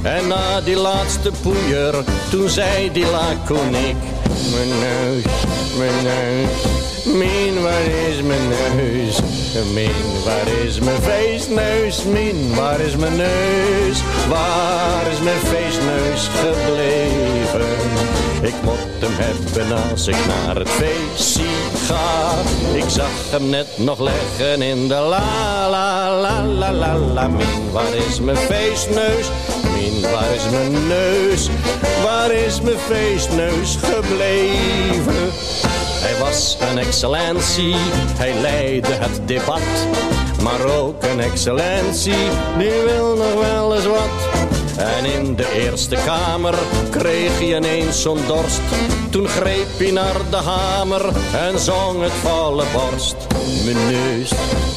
En 0.02 0.28
na 0.28 0.62
die 0.62 0.76
laatste 0.76 1.32
poeier, 1.42 2.04
toen 2.30 2.50
zei 2.50 2.92
die 2.92 3.06
laconiek. 3.06 3.98
Mijn 4.54 4.80
neus, 4.80 5.24
mijn 5.78 6.04
neus, 6.04 6.84
min 7.06 7.62
waar 7.62 7.86
is 8.10 8.22
mijn 8.22 8.48
neus? 8.76 9.20
Min 9.74 10.24
waar 10.26 10.48
is 10.66 10.80
mijn 10.80 11.02
feestneus? 11.02 12.04
Min 12.04 12.56
waar 12.56 12.80
is 12.80 12.96
mijn 12.96 13.16
neus? 13.16 14.04
Waar 14.30 15.12
is 15.12 15.20
mijn 15.20 15.40
feestneus 15.40 16.28
gebleven? 16.28 18.23
Ik 18.44 18.54
moet 18.64 19.00
hem 19.00 19.12
hebben 19.18 19.90
als 19.92 20.08
ik 20.08 20.16
naar 20.28 20.56
het 20.56 20.70
feestje 20.70 21.44
ga. 21.86 22.32
Ik 22.74 22.90
zag 22.90 23.10
hem 23.30 23.50
net 23.50 23.68
nog 23.78 24.00
leggen 24.00 24.62
in 24.62 24.88
de 24.88 24.94
la 24.94 25.70
la 25.70 26.20
la 26.22 26.46
la 26.46 26.72
la 26.72 26.98
la. 26.98 27.28
Min, 27.28 27.72
waar 27.72 27.96
is 28.08 28.20
mijn 28.20 28.38
feestneus? 28.38 29.28
Min, 29.74 30.02
waar 30.02 30.34
is 30.36 30.50
mijn 30.52 30.88
neus? 30.88 31.50
Waar 32.04 32.32
is 32.32 32.62
mijn 32.62 32.78
feestneus 32.78 33.78
gebleven? 33.82 35.32
Hij 36.04 36.20
was 36.20 36.58
een 36.70 36.78
excellentie, 36.78 37.76
hij 38.18 38.34
leidde 38.42 38.94
het 38.94 39.28
debat. 39.28 39.88
Maar 40.42 40.66
ook 40.80 41.04
een 41.04 41.20
excellentie, 41.20 42.30
die 42.58 42.82
wil 42.86 43.16
nog 43.16 43.34
wel 43.34 43.76
eens 43.76 43.86
wat. 43.86 44.63
En 44.78 45.06
in 45.06 45.36
de 45.36 45.52
Eerste 45.54 45.98
Kamer 46.06 46.56
kreeg 46.90 47.40
hij 47.40 47.56
ineens 47.56 48.02
zo'n 48.02 48.20
dorst. 48.28 48.62
Toen 49.10 49.28
greep 49.28 49.78
hij 49.78 49.92
naar 49.92 50.30
de 50.30 50.36
hamer 50.36 51.06
en 51.36 51.60
zong 51.60 52.02
het 52.02 52.12
volle 52.12 52.64
borst. 52.74 53.16
Mijn 53.64 53.78
neus, 53.88 54.32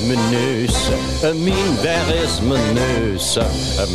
mijn 0.06 0.30
neus, 0.30 0.88
min, 1.35 1.76
waar 1.82 2.14
is 2.14 2.40
mijn 2.40 2.72
neus? 2.72 3.38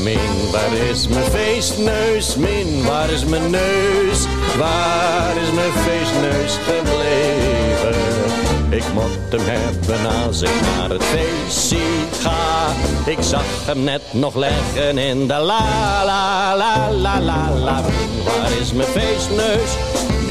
Min, 0.04 0.52
waar 0.52 0.74
is 0.90 1.08
mijn 1.08 1.32
feestneus? 1.32 2.36
Min, 2.36 2.84
waar 2.84 3.10
is 3.10 3.26
mijn 3.26 3.50
neus? 3.50 4.26
Waar 4.58 5.34
is 5.42 5.52
mijn 5.52 5.72
feestneus 5.72 6.58
gebleven? 6.66 8.41
Ik 8.72 8.94
moet 8.94 9.42
hem 9.42 9.42
hebben 9.46 10.26
als 10.26 10.42
ik 10.42 10.62
naar 10.62 10.90
het 10.90 11.04
feestje 11.04 11.78
ga. 12.22 12.68
Ik 13.10 13.22
zag 13.22 13.44
hem 13.66 13.84
net 13.84 14.02
nog 14.12 14.36
leggen 14.36 14.98
in 14.98 15.28
de 15.28 15.34
la 15.34 16.06
la 16.06 16.56
la 16.58 16.92
la 16.92 17.22
la 17.22 17.50
la. 17.64 17.82
Waar 18.26 18.52
is 18.62 18.74
mijn 18.74 18.88
feestneus? 18.88 19.76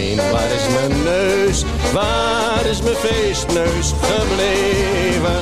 Min, 0.00 0.16
waar 0.30 0.50
is 0.58 0.66
mijn 0.74 1.02
neus? 1.02 1.64
Waar 1.92 2.64
is 2.66 2.82
mijn 2.82 2.96
feestneus 2.96 3.92
gebleven? 4.10 5.40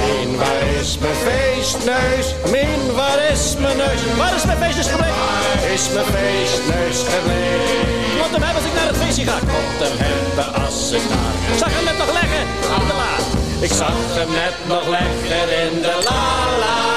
Min, 0.00 0.36
waar 0.36 0.62
is 0.80 0.98
mijn 0.98 1.14
feestneus? 1.14 2.26
Min, 2.50 2.94
waar 2.94 3.20
is 3.32 3.56
mijn 3.60 3.76
neus? 3.76 4.00
Waar 4.16 4.34
is 4.34 4.44
mijn 4.44 4.58
feestneus 4.58 4.88
gebleven? 4.88 5.16
Waar 5.16 5.70
is 5.74 5.84
mijn 5.94 6.06
feestneus 6.16 6.98
gebleven? 7.12 7.88
Moet 8.20 8.32
hem 8.36 8.42
hebben 8.42 8.62
als 8.62 8.70
ik 8.70 8.74
naar 8.74 8.86
het 8.92 8.96
feestje 8.96 9.24
ga. 9.24 9.36
Ik 9.36 9.42
moet 9.42 9.80
hem 9.86 9.96
hebben 10.06 10.64
als 10.64 10.90
ik 10.98 11.04
naar... 11.12 11.34
Ik 11.52 11.58
zag 11.58 11.70
hem 11.76 11.84
net 11.84 11.98
nog 11.98 12.12
leggen 12.18 12.44
in 12.80 12.86
de 12.90 12.96
la. 13.02 13.12
Ik 13.66 13.72
zag 13.80 13.96
hem 14.18 14.30
net 14.42 14.56
nog 14.66 14.86
leggen 14.88 15.48
in 15.62 15.82
de 15.82 15.94
la 16.08 16.22
la 16.62 16.87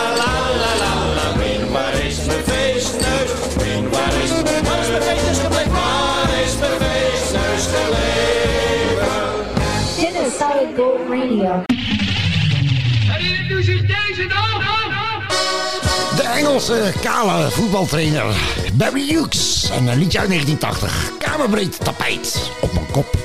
Engelse 16.41 16.93
kale 17.01 17.51
voetbaltrainer 17.51 18.25
Barry 18.73 19.07
Hughes. 19.07 19.69
En 19.69 19.87
een 19.87 19.97
liedje 19.97 20.19
uit 20.19 20.27
1980. 20.27 21.11
Kamerbreed 21.17 21.77
tapijt 21.83 22.51
op 22.61 22.73
mijn 22.73 22.85
kop. 22.91 23.17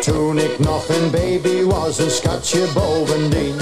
Toen 0.00 0.38
ik 0.38 0.58
nog 0.58 0.88
een 0.88 1.10
baby 1.10 1.62
was, 1.62 1.98
een 1.98 2.10
schatje 2.10 2.66
bovendien. 2.74 3.56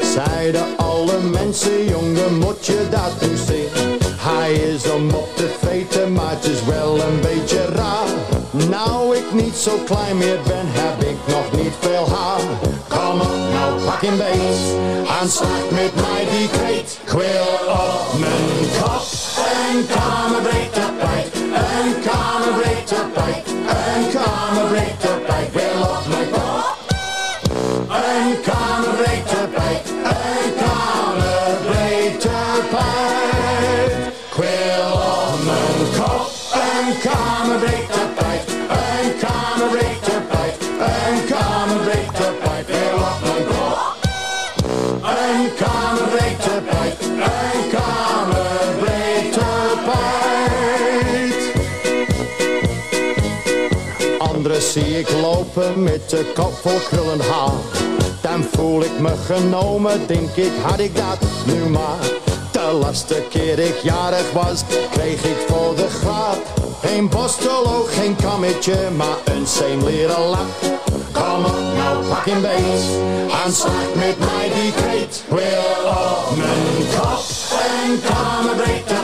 Zeiden 0.00 0.76
alle 0.76 1.20
mensen, 1.20 1.84
jongen, 1.84 2.38
moet 2.38 2.66
je 2.66 2.86
dat 2.90 3.20
nu 3.20 3.36
zien? 3.36 3.98
Hij 4.16 4.52
is 4.52 4.90
om 4.90 5.10
op 5.10 5.36
te 5.36 5.54
vreten, 5.60 6.12
maar 6.12 6.30
het 6.30 6.44
is 6.44 6.64
wel 6.64 7.00
een 7.00 7.20
beetje 7.20 7.64
raar. 7.64 8.08
Nou 8.50 9.16
ik 9.16 9.32
niet 9.32 9.56
zo 9.56 9.78
klein 9.84 10.16
meer 10.16 10.38
ben, 10.46 10.66
heb 10.66 11.02
ik 11.02 11.16
nog 11.26 11.62
niet 11.62 11.72
veel 11.80 12.08
haar. 12.08 12.40
Kom 12.88 13.20
op, 13.20 13.36
nou 13.52 13.82
pak 13.84 14.02
een 14.02 14.16
beet, 14.16 14.75
aan 15.26 15.48
my 15.70 15.82
met 15.82 15.94
mij 15.94 16.26
die 16.30 16.48
kreet. 16.48 16.98
Quil 17.04 17.68
op 17.68 18.18
mijn 18.18 18.70
kop 18.82 19.02
en 19.70 19.86
kamerbreedte 19.86 20.95
met 55.64 56.10
de 56.10 56.32
kop 56.34 56.54
vol 56.54 56.78
krullend 56.88 57.26
haar. 57.26 57.52
Dan 58.20 58.44
voel 58.52 58.82
ik 58.82 58.98
me 58.98 59.12
genomen, 59.24 60.06
denk 60.06 60.36
ik 60.36 60.52
had 60.62 60.78
ik 60.78 60.96
dat 60.96 61.18
nu 61.46 61.70
maar. 61.70 61.98
De 62.52 62.78
laatste 62.80 63.22
keer 63.30 63.58
ik 63.58 63.76
jarig 63.82 64.32
was, 64.32 64.62
kreeg 64.90 65.24
ik 65.24 65.36
voor 65.46 65.74
de 65.76 65.88
grap. 65.88 66.42
Geen 66.82 67.08
borstel, 67.08 67.86
geen 67.88 68.16
kammetje, 68.16 68.90
maar 68.96 69.16
een 69.24 69.84
leren 69.84 70.20
lap. 70.20 70.60
Kom 71.12 71.44
op, 71.44 71.58
nou 71.76 72.06
pak 72.08 72.26
een 72.26 72.40
beet, 72.40 72.84
aanslag 73.44 73.94
met 73.94 74.18
mij 74.18 74.50
die 74.54 74.72
kreet. 74.72 75.24
Wil 75.28 75.90
op 75.90 76.36
mijn 76.36 76.86
kop, 77.00 77.24
een 77.50 78.00
kamerbreed 78.00 78.95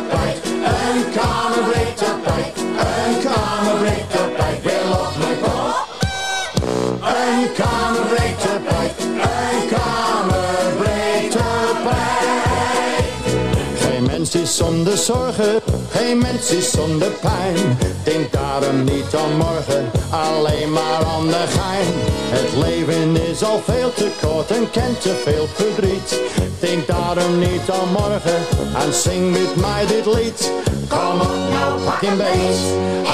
zorgen, 15.03 15.61
geen 15.91 16.19
mens 16.19 16.51
is 16.51 16.71
zonder 16.71 17.11
pijn. 17.11 17.79
Denk 18.03 18.33
daarom 18.33 18.85
niet 18.85 19.15
aan 19.23 19.37
morgen, 19.37 19.91
alleen 20.11 20.73
maar 20.73 21.05
aan 21.15 21.27
de 21.27 21.45
gein. 21.49 21.95
Het 22.37 22.65
leven 22.65 23.31
is 23.31 23.43
al 23.43 23.61
veel 23.65 23.93
te 23.93 24.11
kort 24.21 24.51
en 24.51 24.71
kent 24.71 25.01
te 25.01 25.15
veel 25.25 25.47
verdriet. 25.53 26.21
Denk 26.61 26.87
daarom 26.87 27.39
niet 27.39 27.71
aan 27.71 27.89
morgen 27.93 28.41
en 28.85 28.95
zing 28.95 29.31
met 29.31 29.57
mij 29.57 29.87
dit 29.87 30.07
lied. 30.07 30.51
Kom 30.89 31.21
op, 31.21 31.37
nou 31.53 31.81
pak 31.85 32.03
een 32.03 32.17
beet, 32.17 32.61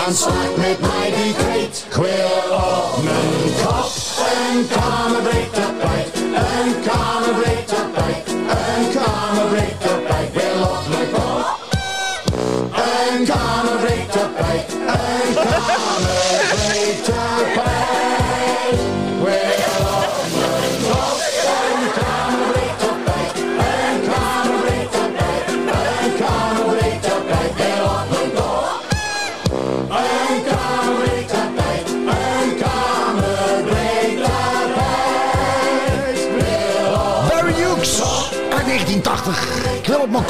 aanslag 0.07 0.51
met 0.57 0.81
mij 0.81 1.12
die 1.22 1.35
kreet. 1.35 1.85
Wil 1.94 2.57
op 2.57 3.03
mijn 3.05 3.55
kop 3.64 3.90
een 4.29 4.68
kamerbreed 4.68 5.53
tapijt, 5.55 6.14
een 6.16 6.74
kamerbreed 6.87 7.47
tapijt, 7.47 7.47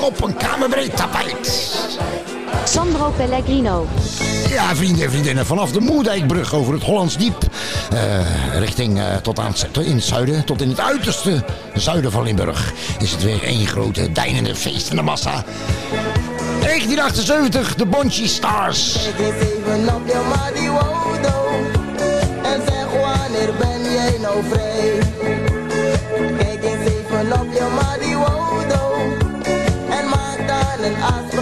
op 0.08 0.22
een 0.22 0.36
kamerbreed 0.36 0.96
tapijt. 0.96 1.76
Sandro 2.64 3.10
Pellegrino. 3.10 3.86
Ja, 4.48 4.76
vrienden 4.76 5.04
en 5.04 5.10
vriendinnen, 5.10 5.46
vanaf 5.46 5.72
de 5.72 5.80
Moerdijkbrug 5.80 6.54
over 6.54 6.74
het 6.74 6.82
Hollands 6.82 7.16
Diep. 7.16 7.36
eh, 7.90 8.58
richting 8.58 8.98
eh, 8.98 9.16
tot 9.16 9.38
aan 9.38 9.52
het, 9.52 9.86
in 9.86 9.94
het 9.94 10.04
zuiden, 10.04 10.44
tot 10.44 10.62
in 10.62 10.68
het 10.68 10.80
uiterste 10.80 11.44
zuiden 11.74 12.10
van 12.10 12.22
Limburg. 12.22 12.72
Is 12.98 13.10
het 13.10 13.22
weer 13.22 13.42
één 13.42 13.66
grote 13.66 14.12
deinende 14.12 14.54
feest 14.54 14.90
in 14.90 14.96
de 14.96 15.02
massa. 15.02 15.44
1978, 16.60 17.74
de 17.74 17.86
Bonchi 17.86 18.28
Stars. 18.28 19.08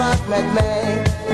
Let 0.07 0.55
me. 0.55 1.26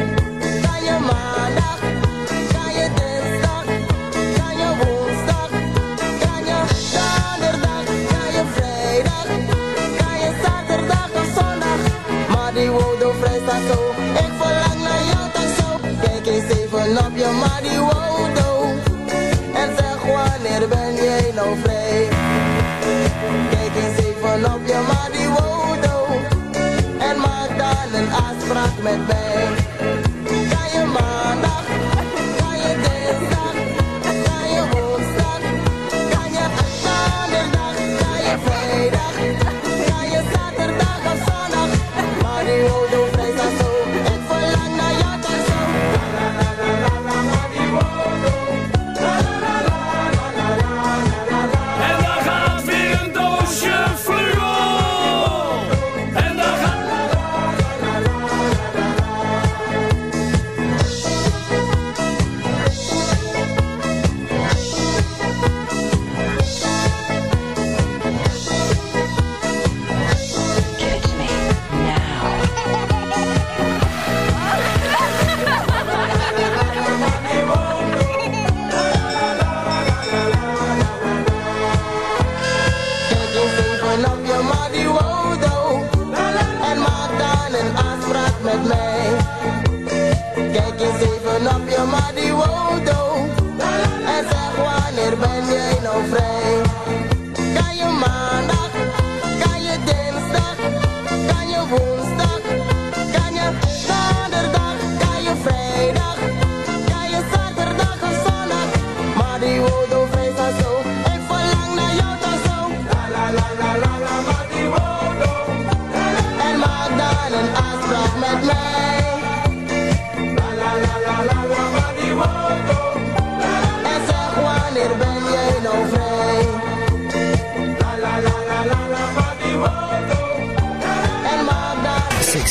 spraak 28.52 28.82
met 28.82 29.06
mij. 29.06 29.61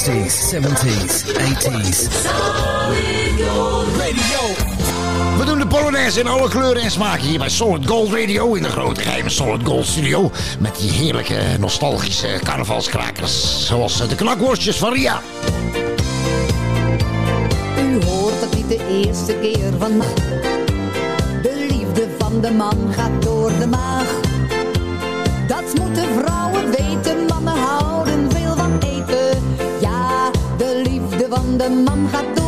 60s, 0.02 0.34
70s, 0.52 1.26
80s. 1.38 2.10
Solid 2.24 3.38
gold 3.38 3.88
radio. 3.98 4.71
We 5.42 5.48
doen 5.48 5.60
de 5.60 5.68
Polonaise 5.68 6.20
in 6.20 6.28
alle 6.28 6.50
kleuren 6.50 6.82
en 6.82 6.92
smaken 6.92 7.28
hier 7.28 7.40
bij 7.40 7.50
Solid 7.50 7.88
Gold 7.88 8.14
Radio... 8.14 8.54
in 8.54 8.64
de 8.64 8.70
grote 8.70 9.02
geheime 9.02 9.30
Solid 9.30 9.66
Gold 9.66 9.86
Studio... 9.86 10.32
met 10.60 10.76
die 10.76 10.92
heerlijke 10.92 11.36
nostalgische 11.60 12.40
carnavalskrakers... 12.44 13.66
zoals 13.68 14.00
eh, 14.00 14.10
de 14.10 14.16
knakworstjes 14.16 14.78
van 14.78 14.94
Ria. 14.94 15.22
U 17.80 18.04
hoort 18.06 18.42
het 18.42 18.56
niet 18.56 18.70
de 18.70 19.04
eerste 19.06 19.34
keer 19.34 19.74
vandaag. 19.80 20.14
De 21.42 21.66
liefde 21.70 22.10
van 22.20 22.42
de 22.42 22.52
man 22.52 22.94
gaat 22.94 23.22
door 23.22 23.52
de 23.60 23.68
maag. 23.68 24.20
Dat 25.48 25.80
moeten 25.80 26.08
vrouwen 26.20 26.72
weten, 26.72 27.26
mannen 27.28 27.58
houden 27.58 28.32
veel 28.32 28.56
van 28.56 28.80
eten. 28.80 29.44
Ja, 29.80 30.32
de 30.58 30.82
liefde 30.84 31.26
van 31.30 31.58
de 31.58 31.70
man 31.70 32.10
gaat 32.12 32.36
door 32.36 32.41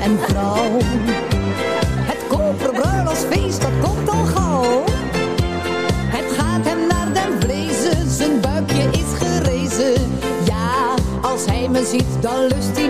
en 0.00 0.18
vrouw. 0.18 0.78
Het 3.10 3.26
feest 3.28 3.60
dat 3.60 3.70
komt 3.82 4.08
al 4.08 4.24
gauw. 4.24 4.84
Het 6.16 6.36
gaat 6.36 6.64
hem 6.64 6.86
naar 6.86 7.12
den 7.12 7.40
vlezen, 7.40 8.10
zijn 8.10 8.40
buikje 8.40 8.88
is 8.90 9.18
gerezen. 9.18 10.18
Ja, 10.44 10.94
als 11.20 11.44
hij 11.44 11.68
me 11.68 11.84
ziet, 11.84 12.22
dan 12.22 12.40
lust 12.40 12.76
hij 12.76 12.89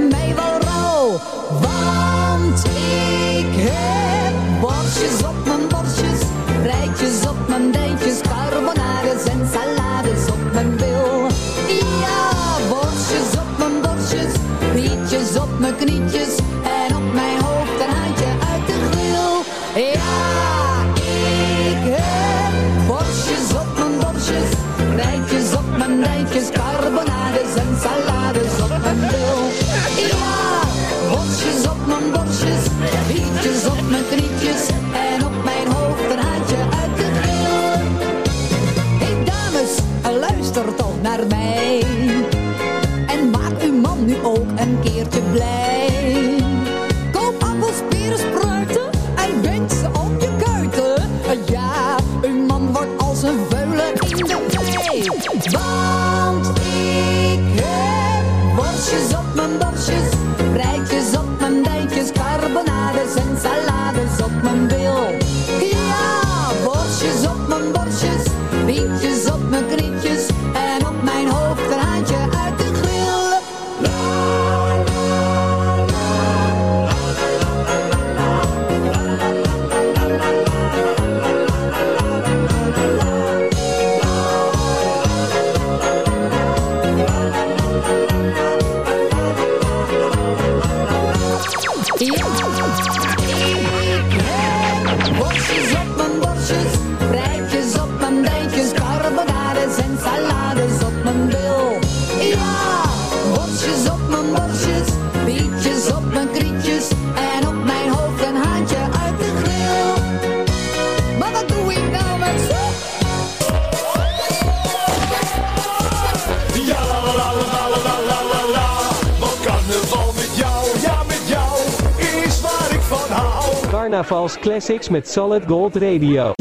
carnavals 123.91 124.39
classics 124.39 124.89
met 124.89 125.11
Solid 125.11 125.43
Gold 125.47 125.77
Radio. 125.77 126.33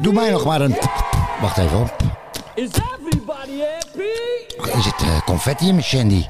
Doe 0.00 0.12
mij 0.12 0.30
nog 0.30 0.44
maar 0.44 0.60
een... 0.60 0.76
Wacht 1.40 1.58
even 1.58 1.78
op. 1.78 1.96
Is 2.54 2.68
everybody 2.68 3.60
happy? 3.60 4.78
Is 4.78 4.84
het 4.84 5.00
eh, 5.00 5.20
confetti 5.24 5.66
in 5.68 5.74
mijn 5.74 5.84
shandy? 5.86 6.24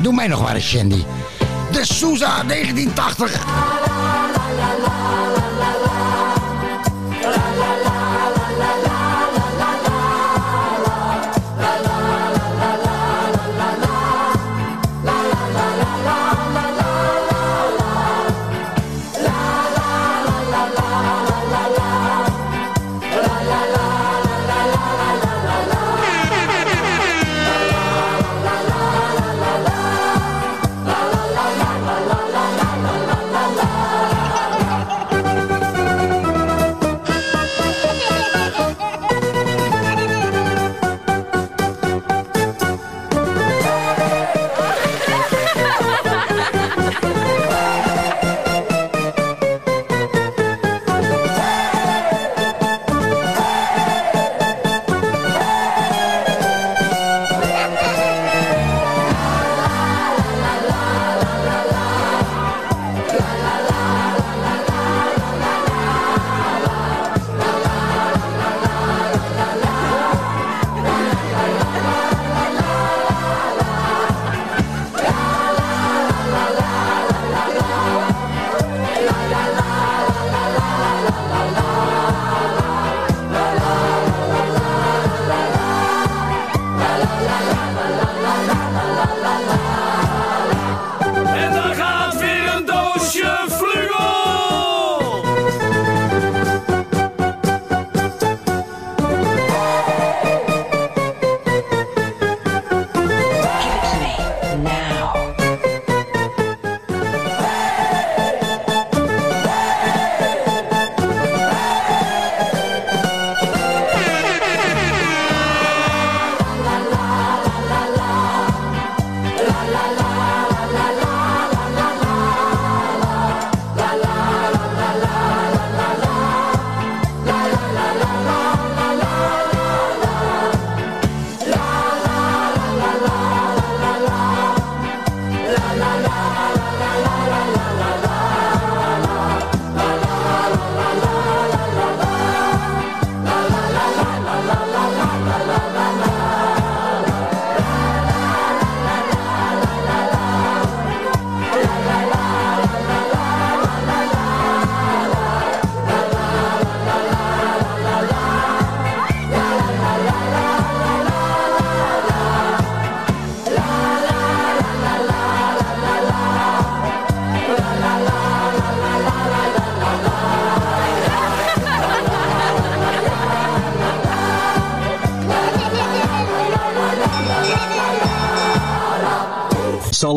Doe 0.00 0.12
mij 0.12 0.26
nog 0.26 0.42
maar 0.42 0.54
een 0.54 0.60
shandy. 0.60 1.04
De 1.72 1.84
Souza, 1.84 2.42
1980. 2.42 3.79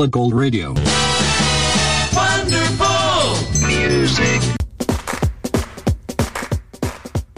Solid 0.03 0.15
Gold 0.15 0.33
Radio. 0.33 0.73
Wonderful 2.11 3.35
music. 3.67 4.41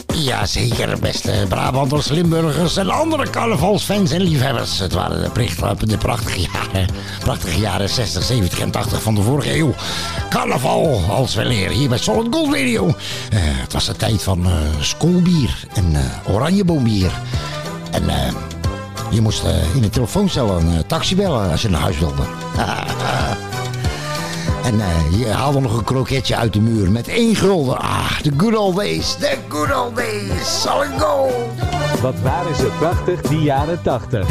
Jazeker, 0.08 0.99
beste 0.99 1.45
Brabanters, 1.49 2.08
Limburgers 2.08 2.78
en 2.78 2.89
andere 2.89 3.30
carnavalsfans 3.30 4.12
en 4.12 4.21
liefhebbers. 4.21 4.80
Het 4.80 4.93
waren 4.93 5.23
de, 5.23 5.30
pricht- 5.30 5.89
de 5.89 5.97
prachtige, 5.97 6.39
jaren, 6.39 6.88
prachtige 7.19 7.60
jaren 7.60 7.89
60, 7.89 8.23
70 8.23 8.60
en 8.60 8.71
80 8.71 9.01
van 9.01 9.15
de 9.15 9.21
vorige 9.21 9.58
eeuw. 9.58 9.73
Carnaval 10.30 11.01
als 11.10 11.36
weleer 11.36 11.69
hier 11.69 11.89
bij 11.89 11.97
Solid 11.97 12.34
Gold 12.34 12.54
Radio. 12.56 12.88
Eh, 12.88 12.93
het 13.39 13.73
was 13.73 13.86
de 13.86 13.95
tijd 13.95 14.23
van 14.23 14.45
eh 14.45 14.51
schoolbier 14.80 15.65
en 15.73 15.95
eh 15.95 16.34
oranjeboombier. 16.34 17.12
En 17.91 18.10
eh, 18.10 18.34
je 19.09 19.21
moest 19.21 19.43
eh, 19.43 19.75
in 19.75 19.81
de 19.81 19.89
telefooncel 19.89 20.57
een 20.57 20.73
eh, 20.73 20.79
taxi 20.87 21.15
bellen 21.15 21.51
als 21.51 21.61
je 21.61 21.69
naar 21.69 21.81
huis 21.81 21.99
wilde. 21.99 22.21
En 24.63 24.81
eh, 24.81 25.19
je 25.19 25.29
haalde 25.29 25.59
nog 25.59 25.77
een 25.77 25.83
kroketje 25.83 26.35
uit 26.35 26.53
de 26.53 26.59
muur 26.61 26.91
met 26.91 27.07
één 27.07 27.35
gulden. 27.35 27.77
Ah, 27.77 28.19
the 28.21 28.31
good 28.37 28.55
old 28.55 28.75
days, 28.75 29.15
the 29.15 29.37
good 29.47 29.75
old 29.75 29.95
days. 29.95 30.61
Solid 30.61 31.01
gold. 31.01 31.33
Wat 32.01 32.19
waren 32.23 32.55
ze 32.55 32.71
prachtig, 32.79 33.21
die 33.21 33.41
jaren 33.41 33.81
80. 33.81 34.27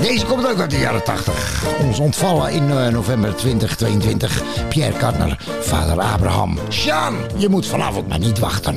Deze 0.00 0.26
komt 0.26 0.48
ook 0.48 0.60
uit 0.60 0.70
de 0.70 0.78
jaren 0.78 1.04
80. 1.04 1.64
Ons 1.82 1.98
ontvallen 1.98 2.52
in 2.52 2.92
november 2.92 3.34
2022. 3.36 4.42
Pierre 4.68 4.96
Kartner, 4.96 5.38
vader 5.60 6.00
Abraham. 6.00 6.58
Sjaan, 6.68 7.14
je 7.36 7.48
moet 7.48 7.66
vanavond 7.66 8.08
maar 8.08 8.18
niet 8.18 8.38
wachten. 8.38 8.76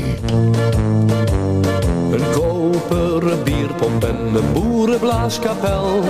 Een 2.11 2.31
koperen 2.31 3.43
bierpomp 3.43 4.03
en 4.03 4.35
een 4.35 4.53
boerenblaaskapel. 4.53 6.01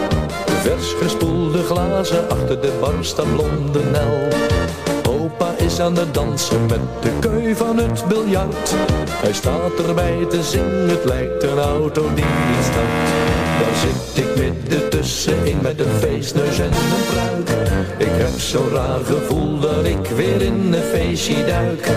Vers 0.45 0.93
gespoelde 0.93 1.63
glazen 1.63 2.29
achter 2.29 2.61
de 2.61 2.77
bar 2.79 2.93
staat 3.01 3.35
blonde 3.35 3.79
Nel. 3.91 4.27
Opa 5.09 5.53
is 5.57 5.79
aan 5.79 5.95
het 5.95 6.13
dansen 6.13 6.65
met 6.65 6.79
de 7.01 7.11
keu 7.19 7.55
van 7.55 7.77
het 7.77 8.07
biljart. 8.07 8.75
Hij 9.09 9.33
staat 9.33 9.85
erbij 9.87 10.25
te 10.29 10.43
zingen, 10.43 10.89
het 10.89 11.05
lijkt 11.05 11.43
een 11.43 11.59
auto 11.59 12.13
die 12.13 12.25
start. 12.61 13.46
Daar 13.59 13.75
zit 13.75 14.25
ik 14.25 14.35
midden 14.35 14.89
tussenin 14.89 15.57
met 15.61 15.79
een 15.79 15.99
feestneus 15.99 16.59
en 16.59 16.65
een 16.65 17.05
pruik. 17.11 17.49
Ik 17.97 18.11
heb 18.11 18.39
zo'n 18.39 18.69
raar 18.69 18.99
gevoel 19.05 19.59
dat 19.59 19.85
ik 19.85 20.07
weer 20.15 20.41
in 20.41 20.73
een 20.73 20.83
feestje 20.83 21.45
duik. 21.45 21.87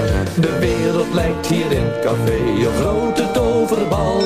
De 0.41 0.59
wereld 0.59 1.15
lijkt 1.15 1.47
hier 1.47 1.73
in 1.73 1.85
het 1.85 2.05
café 2.05 2.37
een 2.37 2.75
grote 2.81 3.31
toverbal. 3.33 4.21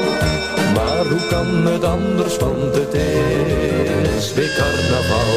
Maar 0.75 1.07
hoe 1.07 1.27
kan 1.29 1.73
het 1.73 1.85
anders, 1.85 2.37
want 2.37 2.75
het 2.75 2.95
is 4.17 4.35
weer 4.35 4.55
carnaval. 4.57 5.35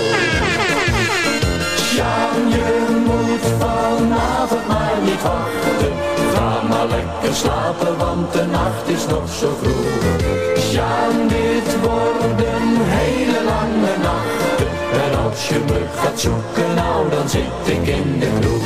Moet 3.41 3.51
vanavond 3.59 4.67
maar 4.67 4.97
niet 5.03 5.21
wachten. 5.21 5.93
Ga 6.33 6.61
maar 6.69 6.87
lekker 6.87 7.35
slapen, 7.35 7.97
want 7.97 8.33
de 8.33 8.45
nacht 8.45 8.87
is 8.87 9.07
nog 9.07 9.29
zo 9.39 9.57
vroeg. 9.61 10.61
Sjaan, 10.69 11.27
dit 11.27 11.69
wordt 11.81 12.41
een 12.55 12.75
hele 12.97 13.39
lange 13.43 13.95
nacht. 14.01 14.59
En 15.05 15.23
als 15.25 15.49
je 15.49 15.59
me 15.67 15.81
gaat 15.95 16.19
zoeken, 16.19 16.75
nou 16.75 17.09
dan 17.09 17.29
zit 17.29 17.65
ik 17.65 17.87
in 17.87 18.19
de 18.19 18.29
kroeg. 18.39 18.65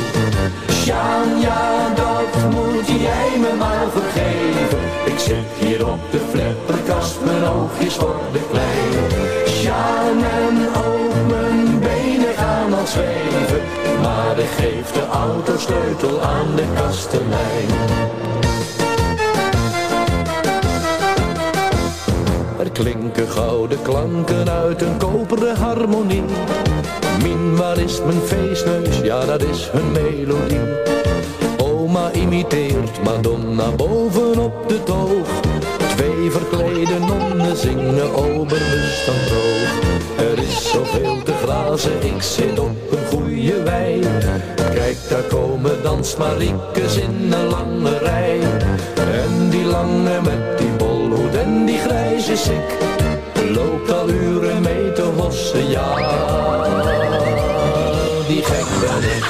Sjaan, 0.82 1.40
ja, 1.40 1.88
dat 1.94 2.50
moet 2.50 2.86
jij 2.86 3.30
me 3.40 3.52
maar 3.58 3.86
vergeven. 3.92 4.82
Ik 5.04 5.18
zit 5.18 5.50
hier 5.58 5.86
op 5.88 6.00
de 6.10 6.20
flipperkast, 6.30 7.16
mijn 7.24 7.44
oogjes 7.44 7.96
worden 7.96 8.44
klein. 8.50 8.92
Sjaan, 9.46 10.18
en 10.40 10.81
Maar 14.00 14.38
ik 14.38 14.48
geef 14.48 14.92
de 14.92 15.06
autosleutel 15.06 16.20
aan 16.20 16.56
de 16.56 16.64
kastelein. 16.74 17.68
Er 22.58 22.70
klinken 22.70 23.28
gouden 23.28 23.82
klanken 23.82 24.50
uit 24.50 24.82
een 24.82 24.96
koperen 24.96 25.56
harmonie. 25.56 26.22
Min, 27.22 27.56
waar 27.56 27.78
is 27.78 28.02
mijn 28.02 28.20
feestneus? 28.20 29.00
Ja, 29.00 29.24
dat 29.24 29.42
is 29.42 29.68
hun 29.70 29.92
melodie. 29.92 30.60
Oma 31.58 32.12
imiteert 32.12 33.02
Madonna 33.02 33.70
bovenop 33.70 34.68
de 34.68 34.82
toog. 34.82 35.61
Twee 35.96 36.30
verklede 36.30 36.98
nonnen 36.98 37.56
zingen 37.56 38.14
oberbewust 38.14 39.06
dan 39.06 39.14
droog. 39.26 39.80
Er 40.16 40.38
is 40.38 40.70
zoveel 40.70 41.22
te 41.22 41.32
glazen, 41.44 42.02
ik 42.02 42.22
zit 42.22 42.58
op 42.58 42.76
een 42.90 43.06
goede 43.06 43.62
wei. 43.62 44.00
Kijk, 44.74 44.96
daar 45.08 45.22
komen 45.22 45.82
dansmariekes 45.82 46.96
in 46.96 47.32
een 47.32 47.46
lange 47.46 47.98
rij. 47.98 48.40
En 48.94 49.50
die 49.50 49.64
lange 49.64 50.20
met 50.22 50.58
die 50.58 50.70
bolhoed 50.70 51.34
en 51.34 51.64
die 51.64 51.78
grijze 51.78 52.36
sik. 52.36 52.78
Loopt 53.50 53.92
al 53.92 54.08
uren 54.08 54.62
mee 54.62 54.92
te 54.92 55.02
hossen, 55.02 55.70
ja. 55.70 55.94
Die 58.26 58.42
gek 58.42 58.66
ben 58.80 59.10
ik. 59.16 59.24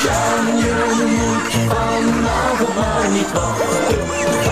Sjaan, 0.00 0.56
je 0.56 1.04
moet 1.18 1.52
vanavond 1.68 3.12
niet. 3.12 4.45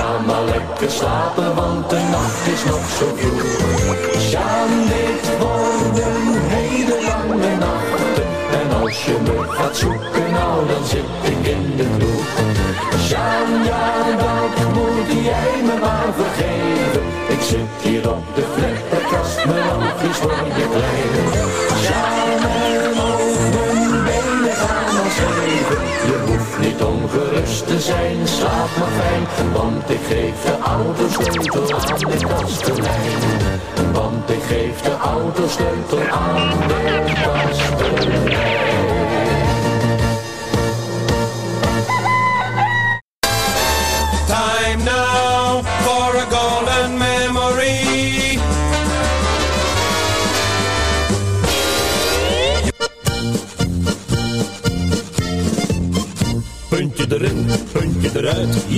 Lekker 0.84 1.02
slapen, 1.02 1.54
want 1.54 1.90
de 1.90 2.00
nacht 2.10 2.46
is 2.46 2.64
nog 2.64 2.88
zo 2.98 3.06
vroeg. 3.16 4.20
Sjaan, 4.20 4.70
dit 4.92 5.38
wordt 5.38 5.98
een 5.98 6.38
hele 6.56 6.96
lange 7.08 7.56
nacht. 7.56 8.16
En 8.60 8.80
als 8.82 9.04
je 9.04 9.16
me 9.22 9.44
gaat 9.48 9.76
zoeken, 9.76 10.30
nou 10.32 10.68
dan 10.68 10.84
zit 10.84 11.12
ik 11.32 11.46
in 11.46 11.76
de 11.76 11.86
kroeg. 11.98 12.32
Sjaan, 13.06 13.64
ja, 13.64 13.86
dat 14.24 14.72
moet 14.74 15.24
jij 15.24 15.54
me 15.68 15.76
maar 15.80 16.10
vergeven. 16.20 17.02
Ik 17.28 17.40
zit 17.40 17.74
hier 17.82 18.10
op 18.10 18.24
de 18.34 18.44
flipperkast, 18.54 19.44
mijn 19.44 19.70
oogjes 19.76 20.18
worden 20.20 20.68
klein. 20.74 21.12
Sjaan, 21.84 22.40
en 22.72 23.00
ook 23.08 23.42
benen 24.04 24.56
gaan 24.62 24.96
al 25.02 25.10
zweven. 25.18 26.23
Ongerust 26.86 27.66
te 27.66 27.80
zijn, 27.80 28.28
slaap 28.28 28.76
maar 28.78 28.88
fijn. 28.88 29.52
Want 29.52 29.90
ik 29.90 30.00
geef 30.08 30.44
de 30.44 30.58
autosleutel 30.62 31.78
aan 31.78 31.98
de 31.98 32.26
kastelein. 32.26 33.92
Want 33.92 34.30
ik 34.30 34.42
geef 34.42 34.80
de 34.80 34.96
autosleutel 34.96 35.98
aan 36.10 36.50
de 36.68 37.12
kastelein. 37.22 38.93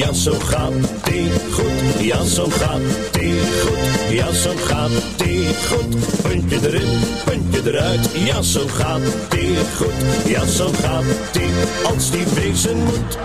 Ja 0.07 0.13
zo 0.13 0.33
gaat 0.39 0.73
die 1.05 1.31
goed, 1.51 2.05
ja 2.05 2.25
zo 2.25 2.47
gaat 2.51 2.81
die 3.11 3.41
goed, 3.61 4.11
ja 4.11 4.33
zo 4.33 4.51
gaat 4.57 4.91
die 5.17 5.49
goed. 5.69 6.23
Puntje 6.23 6.59
erin, 6.63 6.99
puntje 7.25 7.61
eruit, 7.65 8.09
ja 8.13 8.43
zo 8.43 8.67
gaat 8.67 9.01
die 9.29 9.57
goed, 9.77 10.27
ja 10.27 10.45
zo 10.47 10.71
gaat 10.83 11.05
die 11.33 11.51
als 11.85 12.11
die 12.11 12.25
wezen 12.35 12.77
moet. 12.77 13.19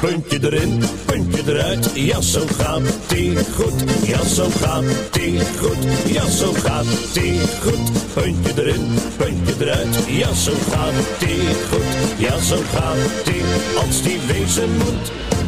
Puntje 0.00 0.38
erin, 0.42 0.82
puntje 1.04 1.42
eruit, 1.46 1.90
ja 1.94 2.20
zo 2.20 2.40
gaat 2.58 2.82
die 3.06 3.36
goed, 3.56 3.84
ja 4.02 4.24
zo 4.24 4.46
gaat 4.60 4.84
die 5.10 5.40
goed, 5.60 5.82
ja 6.04 6.26
zo 6.26 6.52
gaat 6.52 6.86
die 7.12 7.40
goed. 7.62 8.12
Puntje 8.14 8.52
erin, 8.56 8.86
puntje 9.16 9.54
eruit, 9.60 9.96
ja 10.06 10.34
zo 10.34 10.52
gaat 10.70 10.94
die 11.18 11.42
goed, 11.70 11.90
ja 12.16 12.38
zo 12.38 12.56
gaat 12.72 13.24
die 13.24 13.42
als 13.76 14.02
die 14.02 14.18
wezen 14.26 14.70
moet. 14.76 15.39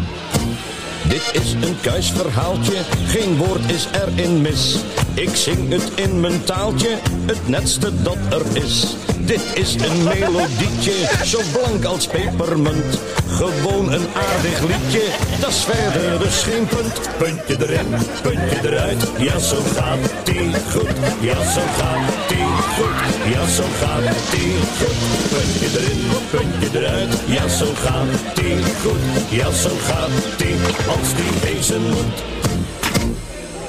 Dit 1.09 1.43
is 1.43 1.53
een 1.53 1.81
kuisverhaaltje, 1.81 2.83
geen 3.07 3.37
woord 3.37 3.71
is 3.71 3.89
erin 3.93 4.41
mis. 4.41 4.77
Ik 5.15 5.37
zing 5.37 5.73
het 5.73 5.91
in 5.95 6.21
mijn 6.21 6.45
taaltje, 6.45 6.99
het 7.27 7.49
netste 7.49 8.03
dat 8.03 8.17
er 8.31 8.63
is. 8.63 8.97
Dit 9.19 9.43
is 9.55 9.75
een 9.75 10.05
melodietje, 10.05 10.93
zo 11.25 11.41
blank 11.53 11.85
als 11.85 12.07
pepermunt. 12.07 13.01
Gewoon 13.29 13.93
een 13.93 14.07
aardig 14.15 14.61
liedje, 14.61 15.03
dat 15.41 15.51
is 15.51 15.65
verder 15.65 16.19
dus 16.19 16.43
geen 16.43 16.67
punt. 16.67 17.01
Puntje 17.19 17.67
erin, 17.67 17.87
puntje 18.23 18.69
eruit, 18.69 19.11
ja 19.19 19.39
zo 19.39 19.57
gaat 19.75 20.13
die 20.25 20.51
goed. 20.71 20.97
Ja 21.21 21.51
zo 21.51 21.61
gaat 21.79 22.29
die 22.29 22.53
goed, 22.77 23.33
ja 23.35 23.47
zo 23.47 23.65
gaat 23.81 24.31
die 24.31 24.55
goed. 24.79 24.99
Puntje 25.31 25.79
erin, 25.79 26.01
puntje 26.31 26.79
eruit, 26.79 27.15
ja 27.27 27.49
zo 27.49 27.67
gaat 27.75 28.37
die 28.37 28.57
goed. 28.83 29.31
Ja 29.31 29.51
zo 29.51 29.71
gaat 29.83 30.39
die, 30.39 30.57
als 30.89 31.15
die 31.15 31.53
wezen 31.53 31.83
moet. 31.83 32.42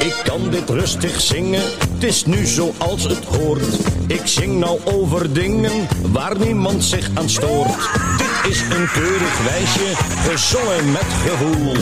Ik 0.04 0.22
kan 0.24 0.50
dit 0.50 0.70
rustig 0.70 1.22
zingen, 1.22 1.62
het 1.62 2.04
is 2.04 2.26
nu 2.26 2.46
zoals 2.46 3.04
het 3.04 3.26
hoort. 3.26 3.66
Ik 4.08 4.22
zing 4.24 4.60
nou 4.60 4.80
over 4.84 5.34
dingen 5.34 5.88
waar 6.12 6.38
niemand 6.40 6.84
zich 6.84 7.10
aan 7.14 7.30
stoort. 7.30 7.90
Dit 8.18 8.52
is 8.52 8.62
een 8.62 8.88
keurig 8.94 9.44
wijsje, 9.44 9.96
gezongen 10.30 10.92
met 10.92 11.06
gevoel. 11.26 11.74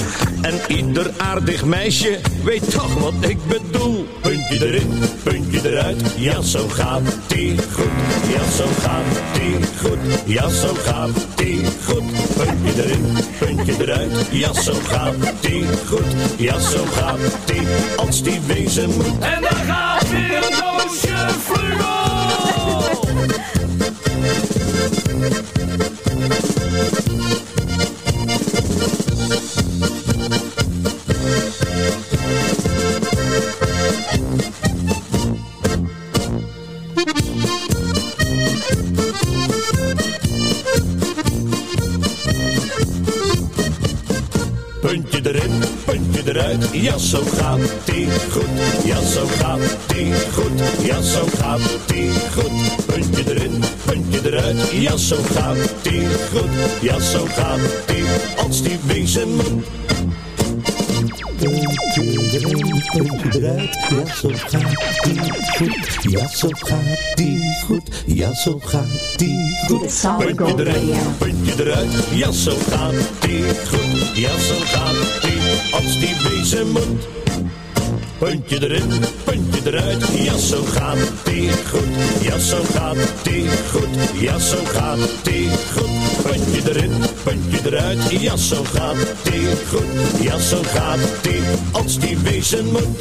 En 0.42 0.76
ieder 0.76 1.12
aardig 1.18 1.66
meisje 1.66 2.20
weet 2.44 2.72
toch 2.72 2.94
wat 2.94 3.14
ik 3.20 3.38
bedoel. 3.48 4.08
Puntje 4.52 4.68
erin, 4.68 5.04
puntje 5.24 5.70
eruit, 5.70 6.02
ja 6.18 6.42
zo 6.42 6.68
gaat 6.68 7.02
die 7.28 7.56
goed. 7.74 7.92
Ja 8.34 8.44
zo 8.52 8.66
gaat 8.82 9.04
die 9.34 9.58
goed, 9.80 10.00
ja 10.26 10.50
zo 10.50 10.74
gaat 10.74 11.10
die 11.36 11.66
goed. 11.86 12.04
Puntje 12.36 12.84
erin, 12.84 13.18
puntje 13.40 13.74
eruit, 13.80 14.12
ja 14.32 14.54
zo 14.54 14.74
gaat 14.74 15.16
die 15.40 15.66
goed. 15.88 16.06
Ja 16.38 16.60
zo 16.60 16.86
gaat 16.86 17.18
die, 17.46 17.68
als 17.96 18.24
die 18.24 18.40
wezen 18.48 18.90
moet. 18.90 19.20
En 19.20 19.42
daar 19.42 19.64
gaat 19.68 20.10
weer 20.10 20.36
een 20.36 20.58
doosje 20.60 21.28
vlugel. 21.40 22.02
Ja 46.82 46.98
zo 46.98 47.22
gaat 47.24 47.60
die 47.86 48.08
goed. 48.32 48.86
Ja 48.86 49.02
zo 49.02 49.26
gaat 49.26 49.78
die 49.88 50.14
goed, 50.34 50.86
ja 50.86 51.02
zo 51.02 51.26
gaat 51.38 51.62
die 51.86 52.12
goed. 52.34 52.86
Puntje 52.86 53.24
erin, 53.30 53.64
puntje 53.86 54.20
eruit, 54.24 54.58
ja 54.72 54.98
zo 54.98 55.16
gaat 55.36 55.58
die 55.82 56.08
goed. 56.32 56.82
Ja 56.82 57.00
zo 57.00 57.26
gaat 57.26 57.60
die, 57.86 58.04
als 58.38 58.62
die 58.62 58.80
wezen 58.86 59.36
moet. 59.36 59.66
Puntje 61.02 61.26
erin, 61.42 62.82
puntje 62.92 63.40
eruit, 63.40 63.76
ja 63.90 64.14
zo 64.16 64.30
gaat 64.36 65.04
die 65.04 65.34
goed. 65.58 66.12
Ja 66.12 66.28
zo 66.28 66.50
gaat 66.52 67.16
die 67.16 67.40
goed, 67.66 68.04
ja 68.06 68.34
zo 68.34 68.60
gaat 68.60 69.18
die 69.18 69.58
goed. 69.68 69.80
Puntje 70.18 70.54
erin, 70.58 71.16
puntje 71.18 71.54
eruit, 71.58 71.92
ja 72.14 72.32
zo 72.32 72.52
gaat 72.70 72.94
die 73.20 73.44
goed. 73.44 74.18
Ja 74.18 74.40
zo 74.40 74.56
gaat 74.64 75.22
die, 75.22 75.74
als 75.74 76.00
die 76.00 76.16
wezen 76.24 76.72
moet. 76.72 77.21
Puntje 78.22 78.62
erin, 78.62 79.04
puntje 79.24 79.62
eruit, 79.66 80.08
ja 80.14 80.38
zo 80.38 80.64
gaat 80.64 80.98
die 81.24 81.50
goed. 81.70 82.22
Ja 82.22 82.38
zo 82.38 82.64
gaat 82.64 82.98
die 83.24 83.50
goed, 83.72 84.20
ja 84.20 84.40
zo 84.40 84.58
gaat 84.66 85.00
die 85.24 85.50
goed. 85.74 86.24
Puntje 86.24 86.70
erin, 86.70 86.92
puntje 87.24 87.60
eruit, 87.66 88.12
ja 88.12 88.38
zo 88.38 88.64
gaat 88.64 88.98
die 89.24 89.48
goed. 89.70 90.24
Ja 90.24 90.38
zo 90.38 90.62
gaat 90.64 91.00
die, 91.22 91.42
als 91.72 92.00
die 92.00 92.18
wezen 92.18 92.72
moet. 92.72 93.00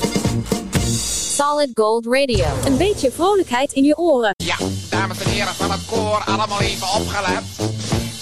Solid 1.37 1.71
Gold 1.75 2.07
Radio. 2.07 2.47
Een 2.64 2.77
beetje 2.77 3.11
vrolijkheid 3.11 3.73
in 3.73 3.85
je 3.85 3.97
oren. 3.97 4.35
Ja, 4.37 4.57
dames 4.89 5.18
en 5.23 5.31
heren 5.31 5.55
van 5.55 5.71
het 5.71 5.81
koor, 5.87 6.23
allemaal 6.27 6.61
even 6.61 6.87
opgelet. 6.87 7.43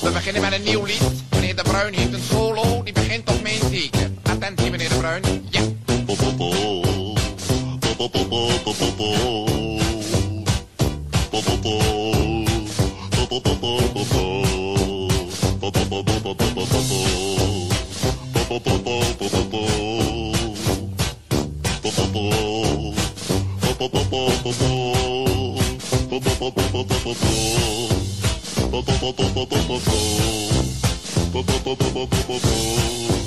We 0.01 0.11
beginnen 0.11 0.43
met 0.43 0.53
een 0.53 0.63
nieuw 0.63 0.85
lied. 0.85 1.03
Meneer 1.31 1.57
De 1.57 1.63
Bruin 1.63 1.95
heeft 1.95 2.13
een 2.13 2.23
solo, 2.31 2.83
die 2.85 2.93
begint 2.93 3.31
op 3.31 3.43
mijn 3.43 3.61
teken. 3.71 4.19
Attentie, 4.23 4.71
meneer 4.71 4.89
De 4.89 4.95
Bruin. 4.95 5.38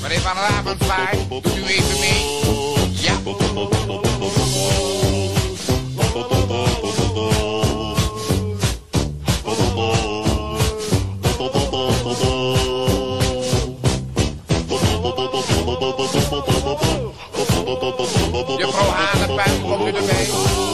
Meneer 0.01 0.19
Van 0.21 0.35
Ravenstein, 0.35 1.27
doet 1.29 1.45
u 1.45 1.63
even 1.65 1.99
mee? 1.99 2.39
Ja. 2.91 3.13
Juffrouw 18.57 18.89
Hanepen, 18.89 19.61
komt 19.61 19.87
u 19.87 19.97
erbij? 19.97 20.70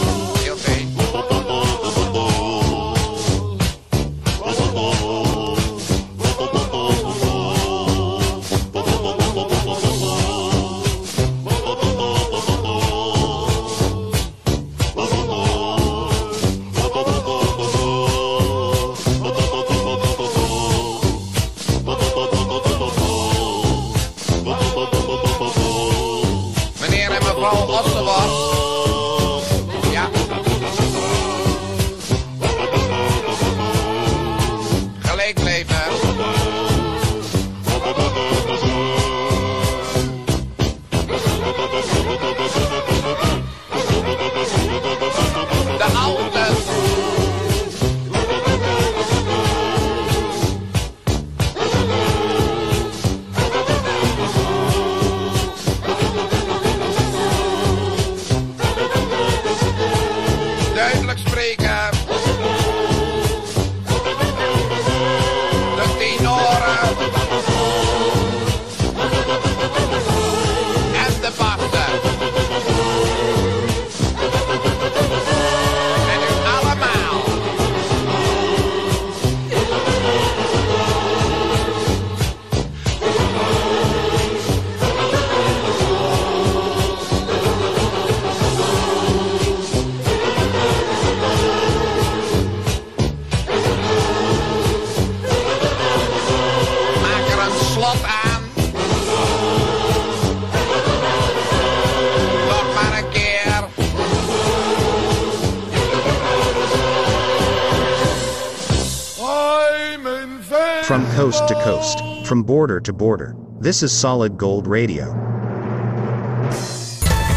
Coast 111.47 111.97
to 111.97 112.01
coast, 112.03 112.27
from 112.27 112.43
border 112.43 112.79
to 112.79 112.93
border. 112.93 113.35
This 113.59 113.83
is 113.83 113.91
Solid 113.91 114.37
Gold 114.37 114.67
Radio. 114.67 115.13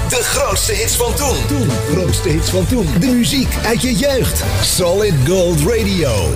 De 0.09 0.23
grootste 0.23 0.73
hits 0.73 0.97
van 0.97 1.15
toen. 1.15 1.47
Toen. 1.47 1.71
Grootste 1.71 2.29
hits 2.29 2.51
van 2.51 2.67
toen. 2.67 2.87
De 3.01 3.07
muziek 3.07 3.57
uit 3.67 3.83
je 3.83 3.95
jeugd. 3.95 4.45
Solid 4.63 5.15
Gold 5.27 5.61
Radio. 5.61 6.29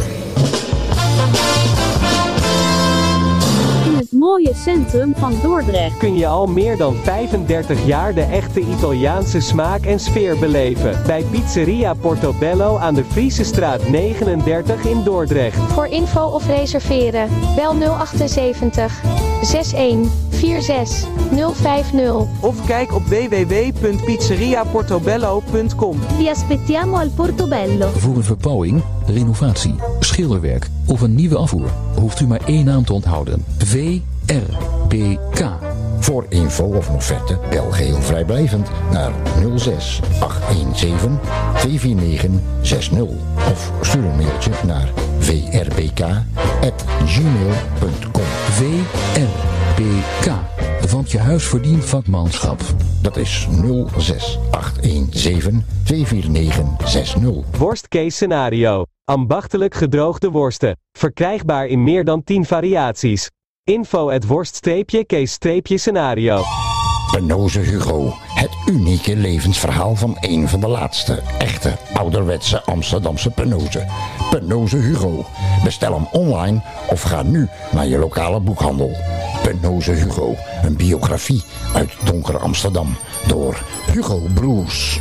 Mooie 4.25 4.55
centrum 4.55 5.14
van 5.16 5.35
Dordrecht. 5.43 5.97
kun 5.97 6.16
je 6.16 6.27
al 6.27 6.47
meer 6.47 6.77
dan 6.77 6.95
35 6.95 7.87
jaar 7.87 8.14
de 8.14 8.22
echte 8.22 8.61
Italiaanse 8.61 9.41
smaak 9.41 9.85
en 9.85 10.01
sfeer 10.01 10.39
beleven. 10.39 11.03
Bij 11.07 11.25
Pizzeria 11.31 11.95
Portobello 11.95 12.77
aan 12.77 12.95
de 12.95 13.05
Friese 13.05 13.45
straat 13.45 13.89
39 13.89 14.85
in 14.85 15.03
Dordrecht. 15.03 15.57
Voor 15.57 15.87
info 15.87 16.27
of 16.27 16.47
reserveren, 16.47 17.29
bel 17.57 17.72
078 17.72 19.03
61 19.43 20.12
46 20.31 21.09
050. 21.55 22.27
Of 22.41 22.66
kijk 22.66 22.95
op 22.95 23.03
www.pizzeriaportobello.com. 23.03 25.99
Vi 26.16 26.31
aspettiamo 26.31 26.97
al 26.97 27.09
Portobello. 27.09 27.89
Voor 27.89 28.16
een 28.16 28.25
verbouwing, 28.25 28.83
renovatie, 29.07 29.75
schilderwerk 30.01 30.68
of 30.87 31.01
een 31.01 31.14
nieuwe 31.14 31.37
afvoer 31.37 31.68
hoeft 32.01 32.20
u 32.20 32.27
maar 32.27 32.41
één 32.45 32.64
naam 32.64 32.85
te 32.85 32.93
onthouden. 32.93 33.45
VRBK. 34.27 35.49
Voor 35.99 36.27
info 36.29 36.64
of 36.64 36.89
een 36.89 36.95
offerte 36.95 37.39
bel 37.51 37.70
geheel 37.70 38.01
vrijblijvend 38.01 38.70
naar 38.93 39.12
06 39.57 40.01
817 40.20 41.18
249 41.59 42.31
60 42.62 43.03
of 43.51 43.72
stuur 43.81 44.05
een 44.05 44.16
mailtje 44.16 44.51
naar 44.66 44.93
vrbk@gmail.com. 45.18 46.22
VRBK. 48.51 50.33
Want 50.91 51.11
je 51.11 51.18
huis 51.18 51.45
verdient 51.45 51.85
vakmanschap. 51.85 52.61
Dat 53.03 53.16
is 53.16 53.49
06 53.97 54.39
817 54.51 55.64
249 55.85 56.89
60. 56.89 57.59
Worstcase 57.59 58.11
scenario. 58.11 58.85
Ambachtelijk 59.05 59.75
gedroogde 59.75 60.31
worsten. 60.31 60.77
Verkrijgbaar 60.93 61.66
in 61.66 61.83
meer 61.83 62.05
dan 62.05 62.25
10 62.25 62.45
variaties. 62.45 63.31
Info 63.67 64.11
at 64.11 64.27
worst-case-scenario. 64.27 66.43
Penoze 67.11 67.59
Hugo. 67.59 68.15
Het 68.35 68.51
unieke 68.67 69.17
levensverhaal 69.17 69.97
van 69.97 70.17
een 70.21 70.49
van 70.49 70.61
de 70.61 70.69
laatste 70.69 71.23
echte 71.39 71.77
ouderwetse 71.95 72.62
Amsterdamse 72.62 73.31
Penoze. 73.31 73.87
Penoze 74.31 74.77
Hugo. 74.77 75.25
Bestel 75.62 75.95
hem 75.95 76.07
online 76.12 76.62
of 76.91 77.03
ga 77.03 77.23
nu 77.23 77.49
naar 77.73 77.87
je 77.87 77.99
lokale 77.99 78.41
boekhandel. 78.41 78.91
Penoze 79.43 79.93
Hugo. 79.93 80.35
Een 80.62 80.77
biografie 80.77 81.43
uit 81.75 81.91
donker 82.05 82.39
Amsterdam 82.39 82.97
door 83.27 83.62
Hugo 83.93 84.23
Broers. 84.35 85.01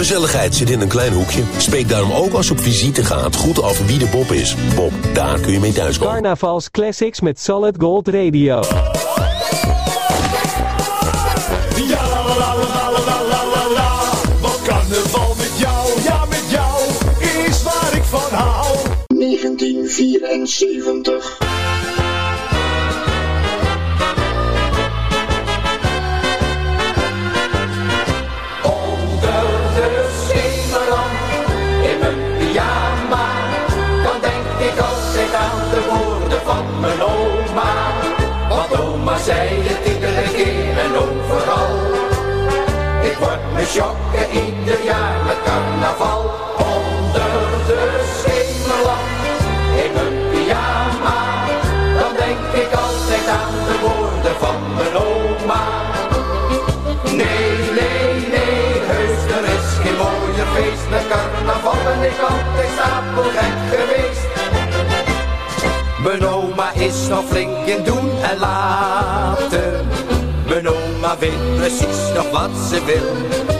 Gezelligheid 0.00 0.54
zit 0.54 0.70
in 0.70 0.80
een 0.80 0.88
klein 0.88 1.12
hoekje. 1.12 1.42
Spreek 1.56 1.88
daarom 1.88 2.12
ook 2.12 2.32
als 2.32 2.46
je 2.46 2.52
op 2.52 2.60
visite 2.60 3.04
gaat 3.04 3.36
goed 3.36 3.62
af 3.62 3.86
wie 3.86 3.98
de 3.98 4.06
Bob 4.06 4.32
is. 4.32 4.56
Bob, 4.74 4.92
daar 5.14 5.40
kun 5.40 5.52
je 5.52 5.60
mee 5.60 5.72
thuis 5.72 5.98
komen. 5.98 6.12
Carnavals 6.12 6.70
Classics 6.70 7.20
met 7.20 7.40
Solid 7.40 7.74
Gold 7.78 8.08
Radio. 8.08 8.60
carnaval 14.64 15.34
met 15.36 15.58
jou, 15.58 16.02
ja 16.02 16.24
met 16.24 16.44
jou, 16.50 16.80
is 17.48 17.62
waar 17.62 17.96
ik 17.96 18.02
van 18.02 18.30
hou. 18.30 18.76
1974 19.06 21.49
schokken 43.72 44.26
ieder 44.30 44.84
jaar 44.84 45.16
met 45.26 45.36
carnaval. 45.44 46.20
Onder 46.56 47.32
de 47.66 47.82
schemerlamp 48.18 49.10
in 49.84 49.92
mijn 49.96 50.30
pyjama, 50.30 51.20
dan 51.98 52.12
denk 52.22 52.44
ik 52.62 52.72
altijd 52.84 53.26
aan 53.38 53.54
de 53.68 53.76
woorden 53.86 54.36
van 54.38 54.58
mijn 54.76 54.96
oma. 55.06 55.62
Nee, 57.04 57.50
nee, 57.78 58.10
nee, 58.34 58.62
heus, 58.90 59.20
er 59.36 59.44
is 59.56 59.68
geen 59.82 59.96
mooier 60.02 60.48
feest 60.54 60.86
met 60.90 61.04
carnaval 61.08 61.78
ben 61.84 62.02
ik 62.10 62.18
altijd 62.30 62.70
stapelgek 62.76 63.56
geweest. 63.72 64.28
Mijn 66.04 66.26
oma 66.26 66.72
is 66.72 67.08
nog 67.08 67.24
flink 67.24 67.66
in 67.66 67.82
doen 67.84 68.10
en 68.30 68.38
laten. 68.38 69.88
Mijn 70.48 70.68
oma 70.68 71.18
weet 71.18 71.56
precies 71.56 72.14
nog 72.14 72.30
wat 72.30 72.50
ze 72.70 72.84
wil. 72.84 73.59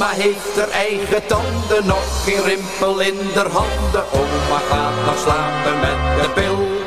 Oma 0.00 0.12
heeft 0.12 0.56
haar 0.56 0.68
eigen 0.68 1.26
tanden, 1.26 1.86
nog 1.86 2.24
geen 2.24 2.42
rimpel 2.42 3.00
in 3.00 3.18
haar 3.34 3.46
handen. 3.46 4.04
Oma 4.12 4.58
gaat 4.68 5.04
nog 5.06 5.18
slapen 5.18 5.80
met 5.80 6.22
de 6.22 6.30
pil 6.34 6.79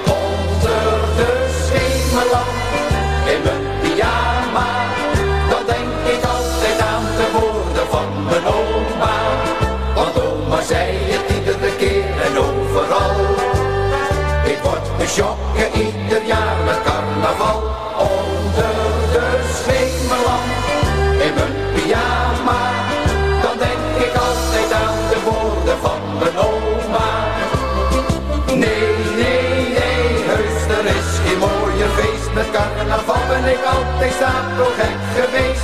geweest. 35.16 35.64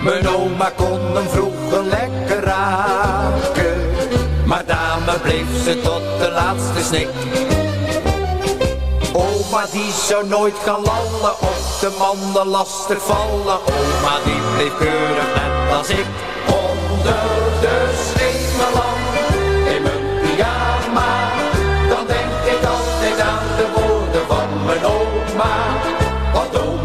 Mijn 0.00 0.28
oma 0.28 0.70
kon 0.76 1.00
hem 1.14 1.28
vroeger 1.28 1.84
lekker 1.84 2.44
raken, 2.44 3.90
maar 4.44 4.64
dame 4.66 5.18
bleef 5.22 5.64
ze 5.64 5.80
tot 5.80 6.02
de 6.18 6.30
laatste 6.30 6.82
snik. 6.82 7.08
Oma 9.12 9.64
die 9.72 9.92
zou 10.06 10.26
nooit 10.26 10.54
gaan 10.64 10.82
lallen, 10.82 11.32
op 11.40 11.80
de 11.80 11.96
mannen 11.98 12.46
lastig 12.46 13.02
vallen. 13.02 13.58
Oma 13.58 14.18
die 14.24 14.40
bleef 14.54 14.76
keurig 14.78 15.34
net 15.34 15.76
als 15.76 15.88
ik, 15.88 16.06
onder 16.46 17.16
de 17.60 18.04
schemerlamp. 18.06 18.83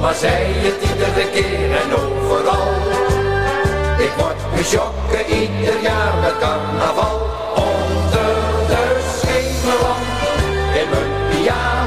Oma 0.09 0.17
zei 0.17 0.53
het 0.53 0.89
iedere 0.89 1.29
keer 1.31 1.71
en 1.81 1.93
overal. 1.93 2.67
Ik 3.97 4.11
word 4.17 4.35
geschokken 4.55 5.25
ieder 5.25 5.81
jaar 5.81 6.13
met 6.21 6.37
carnaval. 6.39 7.19
Onder 7.55 8.35
de 8.67 8.83
schemerlamp, 9.17 10.05
in 10.79 10.89
mijn 10.89 11.29
pyjama. 11.29 11.78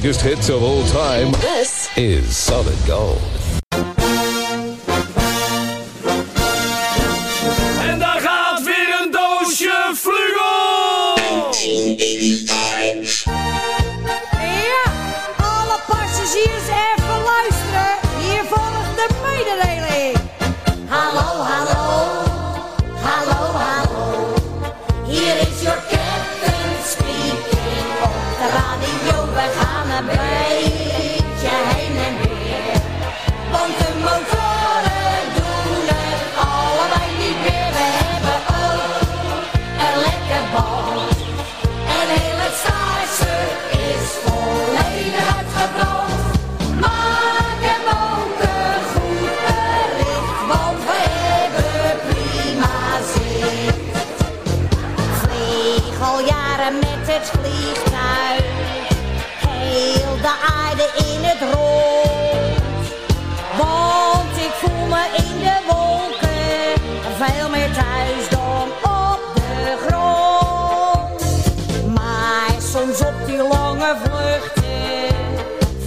Greatest 0.00 0.20
hits 0.20 0.48
of 0.48 0.62
all 0.62 0.84
time 0.84 1.32
This 1.40 1.88
is 1.96 2.36
Solid 2.36 2.78
Gold. 2.86 3.37
kruisdom 67.78 68.68
op 68.82 69.20
de 69.34 69.76
grond. 69.86 71.22
Maar 71.94 72.62
soms 72.72 73.00
op 73.00 73.26
die 73.26 73.36
lange 73.36 73.96
vlucht 74.04 74.56
in. 74.56 75.82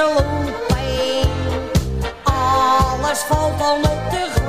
je. 0.00 1.22
Alles 2.24 3.18
valt 3.18 3.60
al 3.60 3.76
op 3.76 4.10
de 4.10 4.26
grond. 4.30 4.39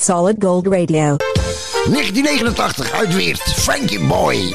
Solid 0.00 0.40
Gold 0.40 0.66
Radio. 0.66 1.16
1989 1.86 2.92
uitweert. 2.92 3.40
Frankie 3.40 4.06
Boy. 4.06 4.54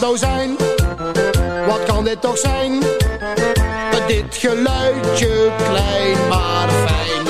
dat 0.00 0.08
nou 0.08 0.18
zijn? 0.18 0.56
Wat 1.66 1.82
kan 1.84 2.04
dit 2.04 2.20
toch 2.20 2.38
zijn? 2.38 2.82
Dit 4.08 4.36
geluidje 4.36 5.50
klein 5.56 6.28
maar 6.28 6.68
fijn. 6.68 7.26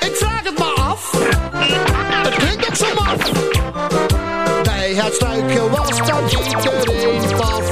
Ik 0.00 0.16
vraag 0.16 0.42
het 0.42 0.58
maar 0.58 0.74
af. 0.74 1.10
Het 2.22 2.34
klinkt 2.34 2.68
ook 2.68 2.74
zo 2.74 2.86
maf. 2.94 3.32
Bij 4.62 4.94
het 4.94 5.14
struikgewas 5.14 5.98
was 5.98 6.08
dat 6.08 6.30
iedereen 6.30 7.36
paf. 7.36 7.63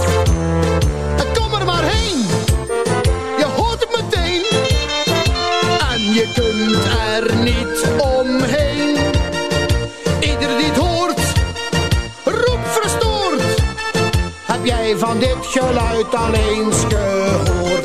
nooit 16.03 16.15
alleen 16.15 16.73
gehoord. 16.73 17.85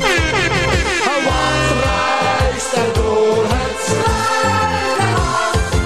Wat 1.24 1.68
reist 1.84 2.72
er 2.72 2.92
door 2.94 3.44
het 3.48 3.80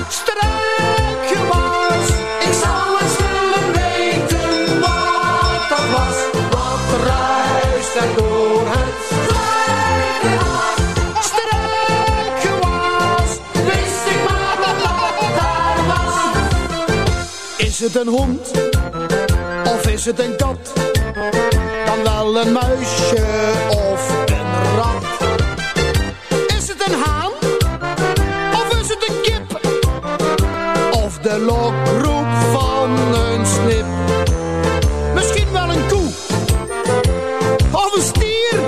struikgewas? 0.08 1.48
was. 1.48 2.08
ik 2.40 2.54
zou 2.62 3.00
eens 3.00 3.16
willen 3.18 3.66
weten 3.72 4.80
wat 4.80 5.68
dat 5.68 5.86
was. 5.92 6.18
Wat 6.50 6.86
reist 7.04 7.94
er 7.96 8.10
door 8.16 8.62
het 8.66 8.98
struikgewas? 11.20 12.50
was. 12.60 13.30
wist 13.64 14.04
ik 14.06 14.20
maar 14.28 14.56
dat 14.60 14.76
dat 14.82 15.34
daar 15.34 15.80
was. 15.86 16.16
Is 17.56 17.78
het 17.80 17.94
een 17.96 18.08
hond? 18.08 18.50
Of 19.64 19.86
is 19.86 20.04
het 20.04 20.18
een 20.18 20.36
kat? 20.36 20.91
een 22.36 22.52
muisje 22.52 23.52
of 23.68 24.24
een 24.26 24.76
rat? 24.76 25.04
Is 26.46 26.68
het 26.68 26.88
een 26.88 26.94
haan? 27.00 27.32
Of 28.52 28.80
is 28.80 28.88
het 28.88 29.08
een 29.08 29.20
kip? 29.22 29.60
Of 31.04 31.18
de 31.18 31.38
lokroep 31.38 32.26
van 32.52 32.90
een 33.14 33.46
snip? 33.46 33.84
Misschien 35.14 35.52
wel 35.52 35.70
een 35.70 35.86
koe? 35.88 36.08
Of 37.72 37.96
een 37.96 38.02
stier? 38.02 38.60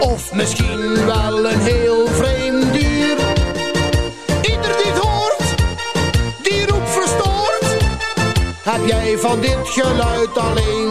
Of 0.00 0.32
misschien 0.32 1.06
wel 1.06 1.46
een 1.46 1.60
heel 1.60 2.06
vreemd 2.06 2.72
dier? 2.72 3.16
Ieder 4.42 4.76
die 4.76 4.92
het 4.92 4.98
hoort, 4.98 5.42
die 6.42 6.66
roep 6.66 6.88
verstoort. 6.88 7.64
Heb 8.62 8.86
jij 8.86 9.18
van 9.18 9.40
dit 9.40 9.58
geluid 9.62 10.38
alleen 10.38 10.83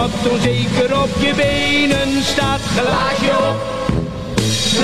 wat 0.00 0.32
onzeker 0.32 1.02
op 1.02 1.08
je 1.18 1.32
benen 1.36 2.22
staat. 2.22 2.60
Glaasje 2.76 3.32
op, 3.50 3.60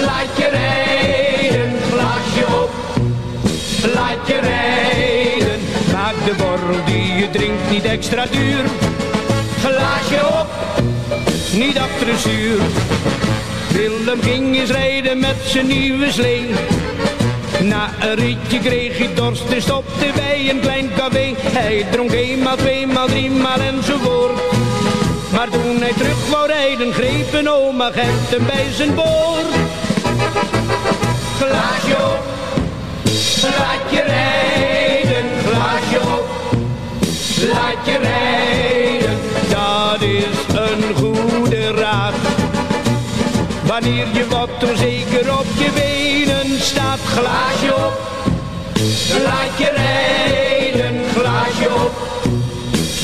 laat 0.00 0.36
je 0.36 0.48
rijden. 0.48 1.72
Glaasje 1.90 2.44
op, 2.62 2.70
laat 3.94 4.26
je 4.26 4.38
rijden. 4.40 5.60
Maak 5.92 6.14
de 6.24 6.34
borrel 6.36 6.84
die 6.84 7.14
je 7.14 7.30
drinkt 7.30 7.70
niet 7.70 7.84
extra 7.84 8.26
duur. 8.30 8.64
Glaasje 9.60 10.26
op, 10.40 10.48
niet 11.52 11.78
achter 11.78 12.06
het 12.06 12.18
stuur. 12.18 12.60
Willem 13.72 14.22
ging 14.22 14.56
eens 14.56 14.70
rijden 14.70 15.18
met 15.18 15.36
zijn 15.44 15.66
nieuwe 15.66 16.12
slee. 16.12 16.54
Na 17.60 17.90
een 18.00 18.14
ritje 18.14 18.58
kreeg 18.58 18.98
hij 18.98 19.14
dorst 19.14 19.48
en 19.50 19.62
stopte 19.62 20.06
bij 20.14 20.50
een 20.50 20.60
klein 20.60 20.90
café. 20.96 21.34
Hij 21.36 21.86
dronk 21.90 22.12
eenmaal, 22.12 22.56
tweemaal, 22.56 23.06
driemaal 23.06 23.60
enzovoort. 23.60 24.39
Maar 25.40 25.50
toen 25.50 25.80
hij 25.80 25.92
terug 25.92 26.28
wou 26.30 26.46
rijden, 26.46 26.92
greep 26.92 27.32
een 27.32 27.48
oma 27.48 27.90
Gent 27.90 28.30
hem 28.30 28.46
bij 28.46 28.66
zijn 28.72 28.94
boord. 28.94 29.46
Glaasje 31.38 31.94
op, 31.94 32.24
laat 33.58 33.90
je 33.90 34.02
rijden, 34.06 35.24
glaasje 35.46 36.00
op, 36.00 36.28
laat 37.52 37.84
je 37.84 37.96
rijden. 37.98 39.18
Dat 39.48 40.02
is 40.02 40.56
een 40.56 40.94
goede 40.94 41.70
raad. 41.70 42.14
Wanneer 43.66 44.06
je 44.12 44.26
wat 44.28 44.70
onzeker 44.70 45.38
op 45.38 45.46
je 45.58 45.70
benen 45.74 46.60
staat, 46.60 47.00
glaasje 47.04 47.74
op, 47.74 48.00
laat 49.24 49.58
je 49.58 49.70
rijden, 49.76 51.04
glaasje 51.16 51.74
op, 51.74 51.92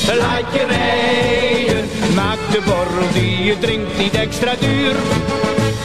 laat 0.07 0.53
je 0.53 0.65
rijden. 0.69 1.56
De 2.57 2.63
borrel 2.63 3.13
die 3.13 3.45
je 3.45 3.59
drinkt 3.59 3.99
niet 3.99 4.15
extra 4.15 4.55
duur, 4.59 4.95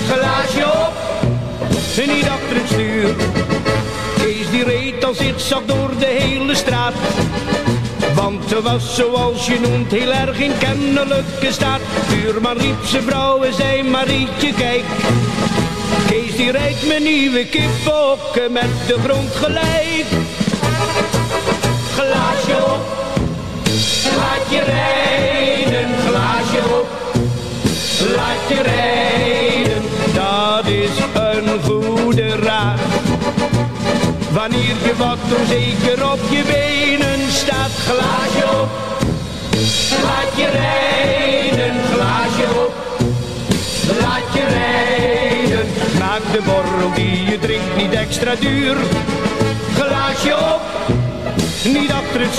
glaasje 0.09 0.65
op, 0.65 0.93
niet 1.95 2.27
achter 2.27 2.55
het 2.55 2.67
stuur. 2.67 3.15
Kees 4.17 4.49
die 4.49 4.63
reed 4.63 5.05
al 5.05 5.13
zigzag 5.13 5.61
door 5.65 5.89
de 5.99 6.05
hele 6.05 6.55
straat. 6.55 6.93
Want 8.15 8.43
ze 8.49 8.61
was 8.61 8.95
zoals 8.95 9.45
je 9.45 9.59
noemt 9.59 9.91
heel 9.91 10.11
erg 10.11 10.39
in 10.39 10.57
kennelijke 10.57 11.51
staat. 11.51 11.81
Buurman 12.09 12.57
riep 12.57 12.85
zijn 12.85 13.03
vrouw 13.03 13.43
en 13.43 13.53
zei 13.53 13.83
Marietje 13.83 14.53
kijk. 14.53 14.83
Kees 16.07 16.35
die 16.35 16.51
rijdt 16.51 16.87
mijn 16.87 17.03
nieuwe 17.03 17.45
kippokken 17.45 18.51
met 18.51 18.71
de 18.87 18.97
grond 19.03 19.31
gelijk. 19.35 20.05
Glaasje 21.93 22.63
op, 22.63 22.85
laat 24.15 24.49
je 24.49 24.59
rijden. 24.65 25.40
Laat 28.01 28.47
je 28.47 28.61
rijden. 28.61 29.81
Dat 30.13 30.65
is 30.65 30.89
een 31.13 31.61
goede 31.63 32.35
raad. 32.35 32.79
Wanneer 34.31 34.75
je 34.85 34.93
wat 34.97 35.17
onzeker 35.39 36.11
op 36.11 36.19
je 36.29 36.43
benen 36.43 37.31
staat, 37.31 37.71
glaasje 37.87 38.59
op. 38.61 38.69
Laat 40.03 40.35
je 40.35 40.47
rijden, 40.47 41.75
glaasje 41.93 42.59
op. 42.65 42.73
Laat 43.99 44.33
je 44.33 44.45
rijden. 44.49 45.67
Maak 45.99 46.21
de 46.31 46.41
borrel 46.45 46.93
die 46.93 47.25
je 47.25 47.39
drinkt 47.39 47.75
niet 47.77 47.93
extra 47.93 48.35
duur. 48.35 48.75
Glaasje 49.75 50.35
op, 50.35 50.61
niet 51.63 51.91
achter 51.91 52.21
het. 52.21 52.31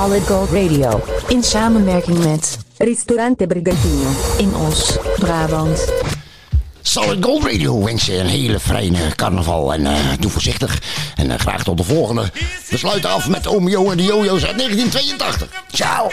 Solid 0.00 0.26
Gold 0.26 0.50
Radio. 0.50 1.02
In 1.28 1.42
samenwerking 1.42 2.18
met 2.24 2.58
Ristorante 2.78 3.46
Brigantino 3.46 4.10
in 4.36 4.54
Os, 4.54 4.96
Brabant. 5.18 5.92
Solid 6.82 7.24
Gold 7.24 7.44
Radio 7.44 7.84
wens 7.84 8.06
je 8.06 8.16
een 8.16 8.26
hele 8.26 8.60
fijne 8.60 9.14
carnaval 9.16 9.74
en 9.74 9.86
eh, 9.86 9.96
doe 10.18 10.30
voorzichtig. 10.30 10.78
En 11.16 11.30
eh, 11.30 11.38
graag 11.38 11.64
tot 11.64 11.76
de 11.76 11.84
volgende. 11.84 12.30
We 12.68 12.78
sluiten 12.78 13.10
af 13.10 13.28
met 13.28 13.46
Oom 13.46 13.68
Jo 13.68 13.90
en 13.90 13.96
de 13.96 14.04
Jojo's 14.04 14.44
uit 14.44 14.58
1982. 14.58 15.48
Ciao! 15.72 16.08